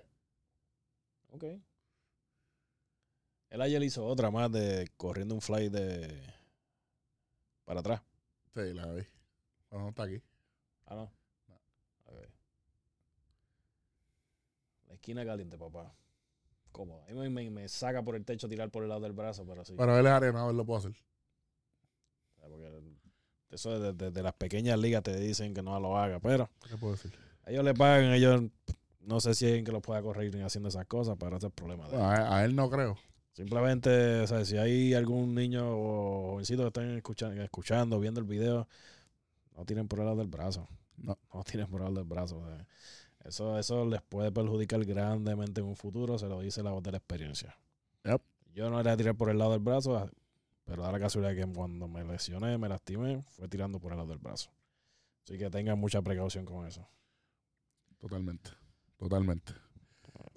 [1.32, 1.44] Ok.
[3.56, 6.22] Él ayer hizo otra más de corriendo un fly de
[7.64, 8.02] para atrás.
[8.54, 9.04] Sí, la vi.
[9.70, 10.22] Pero no está aquí.
[10.88, 11.12] Ah, no.
[12.14, 12.30] Ver.
[14.90, 15.96] La esquina caliente, papá.
[16.74, 17.02] Cómodo.
[17.08, 19.74] A mí me, saca por el techo tirar por el lado del brazo, pero sí.
[19.78, 20.96] Pero él es arenado, él lo puede hacer.
[22.42, 22.84] Porque
[23.52, 26.96] eso desde desde las pequeñas ligas te dicen que no lo haga, pero ¿Qué puedo
[26.96, 27.18] decir?
[27.46, 28.42] ellos le pagan, ellos
[29.00, 31.52] no sé si hay alguien que los pueda corregir haciendo esas cosas, pero ese es
[31.52, 32.02] el problema de él.
[32.02, 32.98] A él no creo.
[33.36, 38.26] Simplemente, o sea, si hay algún niño o jovencito que estén escuchando, escuchando, viendo el
[38.26, 38.66] video,
[39.58, 40.70] no tienen por el lado del brazo.
[40.96, 41.20] No.
[41.34, 42.38] No tienen por el lado del brazo.
[42.38, 42.66] o sea,
[43.26, 46.92] eso, eso les puede perjudicar grandemente en un futuro, se lo dice la voz de
[46.92, 47.58] la experiencia.
[48.06, 48.22] Yep.
[48.54, 50.10] Yo no era tirar por el lado del brazo, ah,
[50.64, 54.12] pero da la casualidad que cuando me lesioné, me lastimé, fue tirando por el lado
[54.12, 54.50] del brazo.
[55.26, 56.88] Así que tengan mucha precaución con eso.
[58.00, 58.52] Totalmente.
[58.98, 59.65] Totalmente.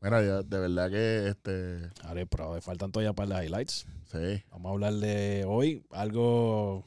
[0.01, 1.91] Mira, de verdad que este.
[2.05, 3.87] Ahora, pero faltan todavía para las highlights.
[4.13, 4.43] Sí.
[4.51, 6.85] Vamos a hablar de hoy, algo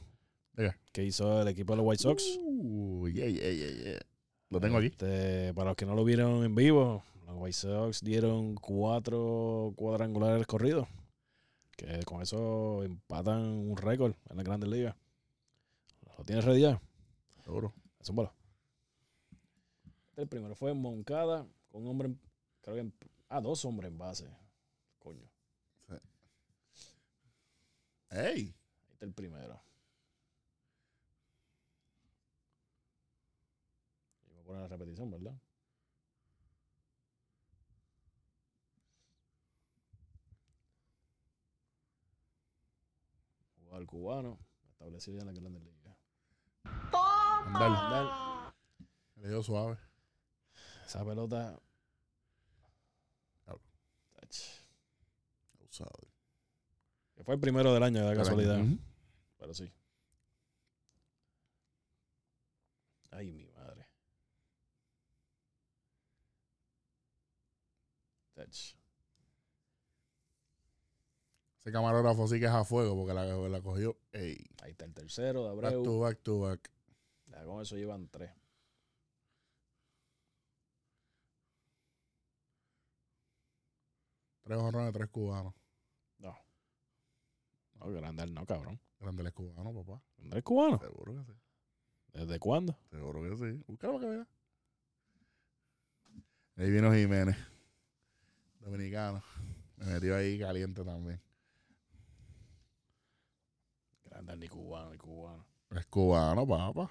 [0.92, 2.38] que hizo el equipo de los White Sox.
[2.38, 4.00] Uh, yeah, yeah, yeah, yeah.
[4.50, 4.86] Lo tengo aquí.
[4.88, 10.46] Este, para los que no lo vieron en vivo, los White Sox dieron cuatro cuadrangulares
[10.46, 10.88] corridos.
[11.76, 14.94] Que con eso empatan un récord en la Grandes Ligas.
[16.18, 16.80] ¿Lo tienes ready ya?
[17.44, 17.72] Seguro.
[17.98, 18.28] Es un.
[20.10, 22.14] Este el primero fue Moncada con un hombre,
[22.62, 22.94] creo que, en-
[23.28, 24.28] ah, dos hombres en base.
[24.98, 25.28] Coño,
[28.10, 28.18] ¡Ey!
[28.20, 28.54] ahí
[28.92, 29.62] está el primero.
[34.26, 35.34] Y voy a poner la repetición, ¿verdad?
[43.64, 44.38] Jugador cubano,
[44.70, 45.96] establecido ya en la Grandes Ligas.
[47.46, 48.52] Andale.
[49.16, 49.78] Le dio suave.
[50.86, 51.58] Esa pelota.
[53.46, 53.62] Diablo.
[54.22, 54.36] Ach,
[57.14, 58.60] Que fue el primero del año, de casualidad.
[58.60, 58.78] Ujú.
[59.38, 59.72] Pero sí.
[63.10, 63.86] Ay, mi madre.
[68.36, 68.74] Ach,
[71.58, 73.96] Ese camarógrafo sí que es a fuego porque la, la cogió.
[74.10, 74.36] ¡Ey!
[74.62, 75.82] Ahí está el tercero de Back Abreu.
[75.84, 76.70] to back to back.
[77.26, 78.32] Ya con eso llevan tres.
[84.42, 85.54] Tres jorrones, tres cubanos.
[87.84, 87.92] No.
[87.92, 88.80] Grandel no, cabrón.
[89.00, 90.02] Grandes cubanos, papá.
[90.16, 90.78] Grandel es cubano.
[90.78, 91.38] Seguro que sí.
[92.12, 92.78] ¿Desde cuándo?
[92.90, 93.64] Seguro que sí.
[93.66, 94.28] Búscalo para que veas.
[96.56, 97.36] Ahí vino Jiménez.
[98.60, 99.22] Dominicano.
[99.76, 101.20] Me metió ahí caliente también.
[104.04, 105.46] Grandel ni cubano, ni cubano.
[105.70, 106.90] Es cubano, papá.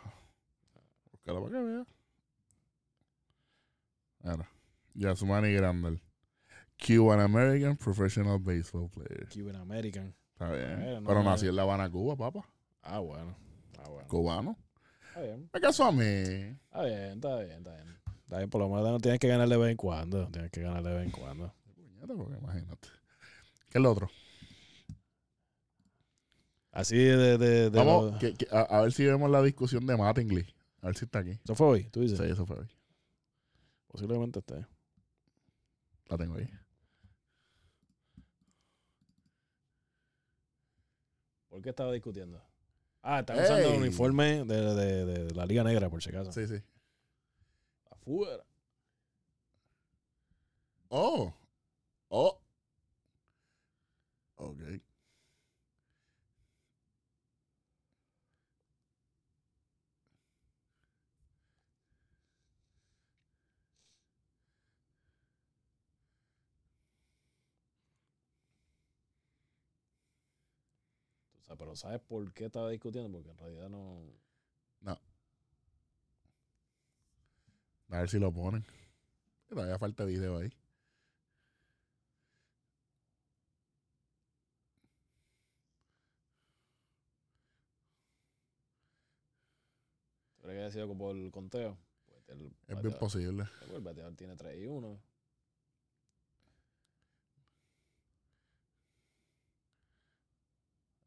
[1.12, 1.88] Búscalo para que veas.
[4.24, 4.50] Mira.
[4.94, 6.02] Yasmani Grandel.
[6.78, 9.30] Cuban American Professional Baseball Player.
[9.30, 10.16] Cuban American.
[10.42, 11.04] Está bien.
[11.04, 12.50] No Pero nació en La Habana, Cuba, papá.
[12.82, 13.36] Ah, bueno.
[13.78, 14.08] Ah, bueno.
[14.08, 14.58] Cubano.
[15.10, 15.50] Está bien.
[15.54, 16.04] Me casó a mí.
[16.04, 17.98] Está bien, está bien, está bien.
[18.24, 20.28] Está bien, por lo menos no tienes que ganar de vez en cuando.
[20.30, 21.54] Tienes que ganar de vez en cuando.
[22.08, 22.88] Porque imagínate.
[23.70, 24.10] ¿Qué es lo otro?
[26.72, 27.38] Así de...
[27.38, 30.46] de, de Vamos, lo- que- que- a, a ver si vemos la discusión de Mattingly.
[30.82, 31.40] A ver si está aquí.
[31.44, 32.18] Eso fue hoy, tú dices.
[32.18, 32.70] Sí, eso fue hoy.
[33.88, 34.66] Posiblemente esté.
[36.08, 36.50] La tengo ahí.
[41.52, 42.42] ¿Por qué estaba discutiendo?
[43.04, 46.32] Ah, están usando el uniforme de, de- de la Liga Negra, por si acaso.
[46.32, 46.56] Sí, sí.
[47.90, 48.44] Afuera.
[50.88, 51.34] Oh.
[52.08, 52.40] Oh.
[54.36, 54.60] Ok.
[71.62, 73.20] Pero ¿sabes por qué estaba discutiendo?
[73.20, 74.02] Porque en realidad no...
[77.90, 78.66] A ver si lo ponen.
[79.48, 80.50] Todavía falta video ahí.
[90.38, 91.78] ¿Tú crees que haya sido por el conteo?
[92.08, 93.46] Pues el Es bien posible.
[93.72, 95.00] el bateador tiene 3 y 1.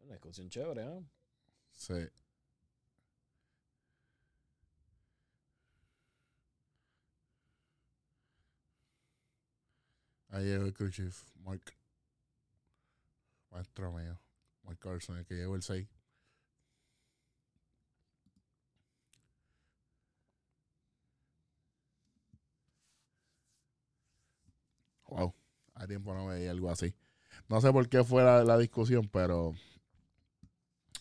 [0.04, 1.02] Una discusión chévere, ¿eh?
[1.72, 1.94] Sí.
[10.28, 11.62] Ahí llegó el crew chief, Mark.
[13.50, 14.18] Maestro mío.
[14.64, 15.88] Mark Carson, el que llevó el 6.
[25.08, 25.34] Wow.
[25.74, 26.94] Hace tiempo no veía algo así.
[27.48, 29.54] No sé por qué fue la, la discusión, pero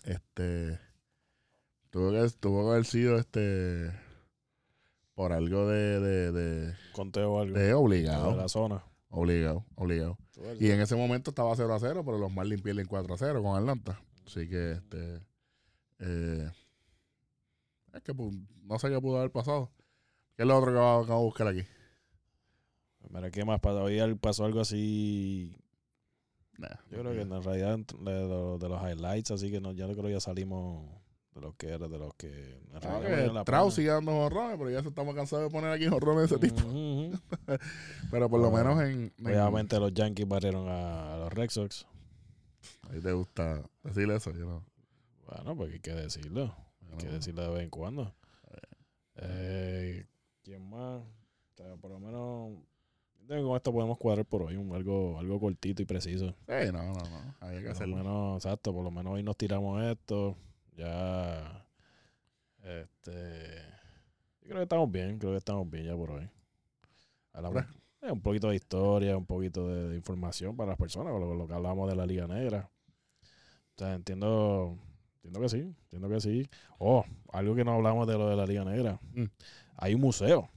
[0.03, 0.79] este
[1.89, 3.91] tuvo que, tuvo que haber sido este
[5.13, 7.57] por algo de, de, de, Conteo o algo.
[7.57, 8.35] de de obligado.
[8.35, 8.83] la zona.
[9.09, 10.17] Obligado, obligado.
[10.59, 13.43] Y en ese momento estaba 0 a 0, pero los Marlins pierden 4 a 0
[13.43, 14.01] con Atlanta.
[14.25, 15.21] Así que este
[15.99, 16.51] eh,
[17.93, 18.33] es que pues,
[18.63, 19.71] no sé qué pudo haber pasado.
[20.35, 21.63] ¿Qué es lo otro que vamos a buscar aquí?
[23.09, 23.59] Mira, ¿qué más?
[23.63, 25.55] Hoy pasó algo así.
[26.57, 29.87] Nah, Yo creo que en realidad de, lo- de los highlights, así que no, yo
[29.91, 30.87] creo que ya salimos
[31.33, 32.27] de los que era, de los que.
[32.29, 33.71] en Ah, realidad pena.
[33.71, 36.61] sigue dando jorrones, pero ya se estamos cansados de poner aquí jorrones de ese tipo.
[38.11, 41.87] Pero por lo menos en, en- Obviamente los Yankees barrieron a, a los Red Sox.
[42.91, 44.63] Ahí te gusta decir eso, yo no.
[45.25, 46.55] Bueno, pues hay que decirlo.
[46.91, 48.13] Hay que decirlo de vez en cuando.
[49.15, 50.05] Eh,
[50.43, 51.01] ¿Quién más?
[51.01, 52.59] O sea, por lo menos.
[53.27, 56.35] Que Con esto podemos cuadrar por hoy, un, algo, algo cortito y preciso.
[56.47, 57.35] Sí, no, no, no.
[57.39, 57.95] Había que Por lo hacerlo.
[57.97, 60.35] menos, exacto, por lo menos hoy nos tiramos esto.
[60.75, 61.65] Ya.
[62.63, 63.57] Este.
[64.41, 66.29] Yo creo que estamos bien, creo que estamos bien ya por hoy.
[67.31, 67.63] Hablamos,
[68.01, 71.33] eh, un poquito de historia, un poquito de, de información para las personas, con lo,
[71.33, 72.69] lo que hablamos de la Liga Negra.
[73.75, 74.77] O sea, entiendo,
[75.15, 76.49] entiendo que sí, entiendo que sí.
[76.77, 78.99] Oh, algo que no hablamos de lo de la Liga Negra.
[79.13, 79.23] Mm.
[79.77, 80.49] Hay un museo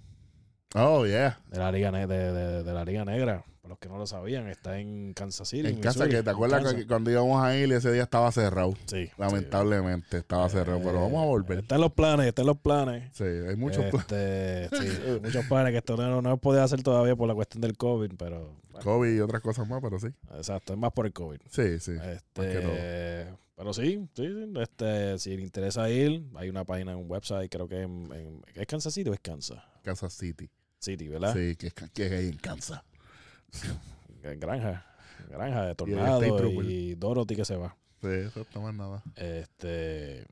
[0.76, 1.40] Oh, yeah.
[1.50, 3.44] de la Liga, Ne- de, de- de la Liga Negra.
[3.62, 5.66] Para los que no lo sabían, está en Kansas City.
[5.68, 6.76] En Missouri, que te acuerdas Kansas.
[6.80, 8.74] que cuando íbamos a ir ese día estaba cerrado.
[8.86, 9.06] Sí.
[9.06, 9.10] sí.
[9.18, 11.58] Lamentablemente estaba cerrado, pero vamos a volver.
[11.58, 13.10] Está en los planes, está en los planes.
[13.12, 14.02] Sí, hay muchos planes.
[14.12, 17.60] Este, sí, muchos planes que esto no, no he podido hacer todavía por la cuestión
[17.62, 20.08] del COVID, pero bueno, COVID y otras cosas más, pero sí.
[20.36, 21.38] exacto, es más por el COVID.
[21.50, 21.92] Sí, sí.
[22.04, 27.50] Este, pero sí, sí, sí, este, si le interesa ir, hay una página un website,
[27.50, 30.50] creo que en, en- ¿es Kansas City o es Kansas Kansas City.
[30.78, 31.34] City, ¿verdad?
[31.34, 32.82] Sí, que es, que ahí en Kansas.
[34.22, 34.84] Granja,
[35.30, 36.64] Granja de Tornado Trooper.
[36.70, 37.76] y Dorothy que se va.
[38.00, 39.02] Sí, eso más nada.
[39.14, 40.26] Este,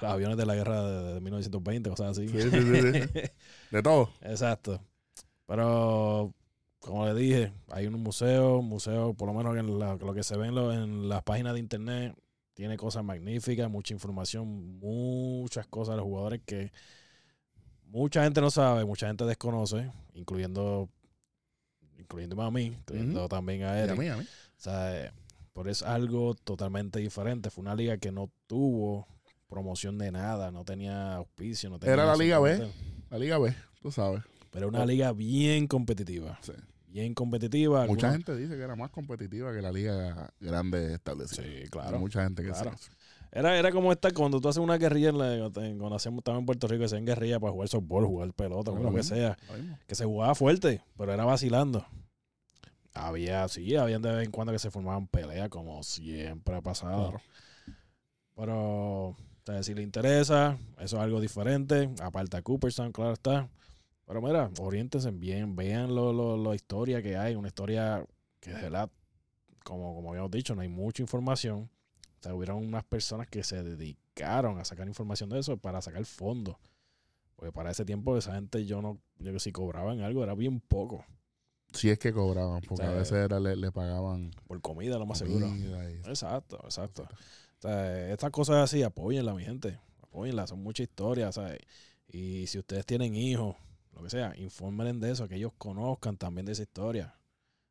[0.00, 2.28] los aviones de la guerra de, de 1920, cosas así.
[2.28, 3.20] Sí, sí, sí, sí.
[3.70, 4.10] De todo.
[4.22, 4.80] Exacto.
[5.46, 6.32] Pero,
[6.80, 10.36] como le dije, hay un museo, museo, por lo menos en la- lo que se
[10.36, 12.14] ve en, lo- en las páginas de internet,
[12.54, 16.72] tiene cosas magníficas, mucha información, muchas cosas de los jugadores que
[18.02, 20.88] mucha gente no sabe, mucha gente desconoce, incluyendo
[21.98, 23.92] incluyéndome a mí, incluyendo también a Eric.
[23.92, 24.22] a mí, a mí.
[24.24, 25.12] O sea,
[25.52, 27.50] por eso es algo totalmente diferente.
[27.50, 29.06] Fue una liga que no tuvo
[29.48, 32.70] promoción de nada, no tenía auspicio, no tenía Era la Liga B.
[33.10, 34.22] La Liga B, tú sabes.
[34.50, 36.38] Pero una liga bien competitiva.
[36.42, 36.52] Sí.
[36.88, 37.86] Bien competitiva.
[37.86, 41.42] Mucha gente dice que era más competitiva que la Liga grande establecida.
[41.42, 41.98] Sí, Hay claro.
[41.98, 42.72] mucha gente que claro.
[42.78, 42.90] sí.
[43.36, 46.38] Era, era como estar cuando tú haces una guerrilla, en la, en- cuando hacíamos, estaba
[46.38, 49.36] en Puerto Rico, hacían guerrilla para jugar softball, jugar pelota, Lo lo que sea.
[49.86, 51.84] Que se jugaba fuerte, pero era vacilando.
[52.94, 57.10] Había, sí, habían de vez en cuando que se formaban peleas, como siempre ha pasado.
[57.10, 57.20] Claro.
[58.34, 61.90] Pero, o sea, si le interesa, eso es algo diferente.
[62.02, 63.48] Aparte a Cooperstown, claro está.
[64.06, 68.04] Pero mira, oriéntense bien, vean lo, lo- la historia que hay, una historia
[68.40, 68.90] que de verdad,
[69.64, 71.68] como, como habíamos dicho, no hay mucha información.
[72.26, 76.56] Sea, hubieron unas personas que se dedicaron a sacar información de eso para sacar fondos.
[77.36, 80.60] Porque para ese tiempo esa gente yo no, yo que si cobraban algo era bien
[80.60, 81.04] poco.
[81.72, 84.98] Si es que cobraban, porque O sea, a veces era- le, le pagaban Por comida,
[84.98, 85.46] lo más seguro.
[85.48, 87.02] y- Exacto, exacto.
[87.02, 87.06] O
[87.58, 89.78] O sea, estas cosas así, apóyenla, mi gente.
[90.02, 91.58] Apóyenla, son muchas historias, ¿sabes?
[92.08, 93.56] Y si ustedes tienen hijos,
[93.94, 97.14] lo que sea, infórmenles de eso, que ellos conozcan también de esa historia.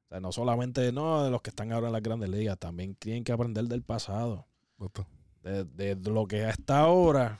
[0.06, 2.96] O sea, no solamente no de los que están ahora en las grandes ligas, también
[2.96, 4.46] tienen que aprender del pasado.
[5.42, 5.64] De,
[5.96, 7.40] de lo que está ahora,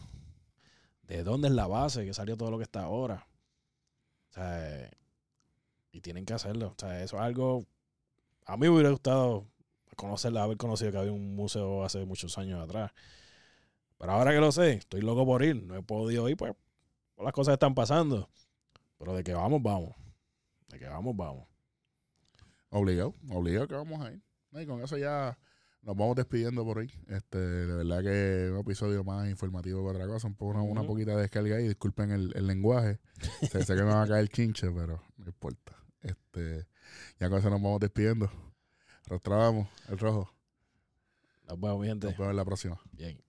[1.04, 3.28] de dónde es la base que salió todo lo que está ahora.
[4.32, 4.90] O sea,
[5.92, 6.74] y tienen que hacerlo.
[6.76, 7.66] O sea, eso es algo.
[8.46, 9.46] A mí me hubiera gustado
[9.96, 12.92] conocerla, haber conocido que había un museo hace muchos años atrás.
[13.98, 15.64] Pero ahora que lo sé, estoy loco por ir.
[15.64, 16.54] No he podido ir, pues,
[17.18, 18.30] las cosas están pasando.
[18.98, 19.96] Pero de que vamos, vamos.
[20.68, 21.48] De que vamos, vamos.
[22.70, 24.22] Obligado, obligado que vamos a ir.
[24.52, 25.38] Y con eso ya
[25.82, 26.92] nos vamos despidiendo por hoy.
[27.08, 30.28] Este, de verdad que un episodio más informativo que otra cosa.
[30.28, 31.68] Un poco, una, poquita de descarga ahí.
[31.68, 33.00] Disculpen el, el lenguaje.
[33.52, 35.76] sé, sé que me va a caer chinche, pero no importa.
[36.02, 36.68] Este,
[37.20, 38.32] ya con eso nos vamos despidiendo.
[39.08, 40.32] Rostrábamos el rojo.
[41.48, 42.08] Nos vemos, mi gente.
[42.08, 42.80] Nos vemos en la próxima.
[42.92, 43.25] Bien.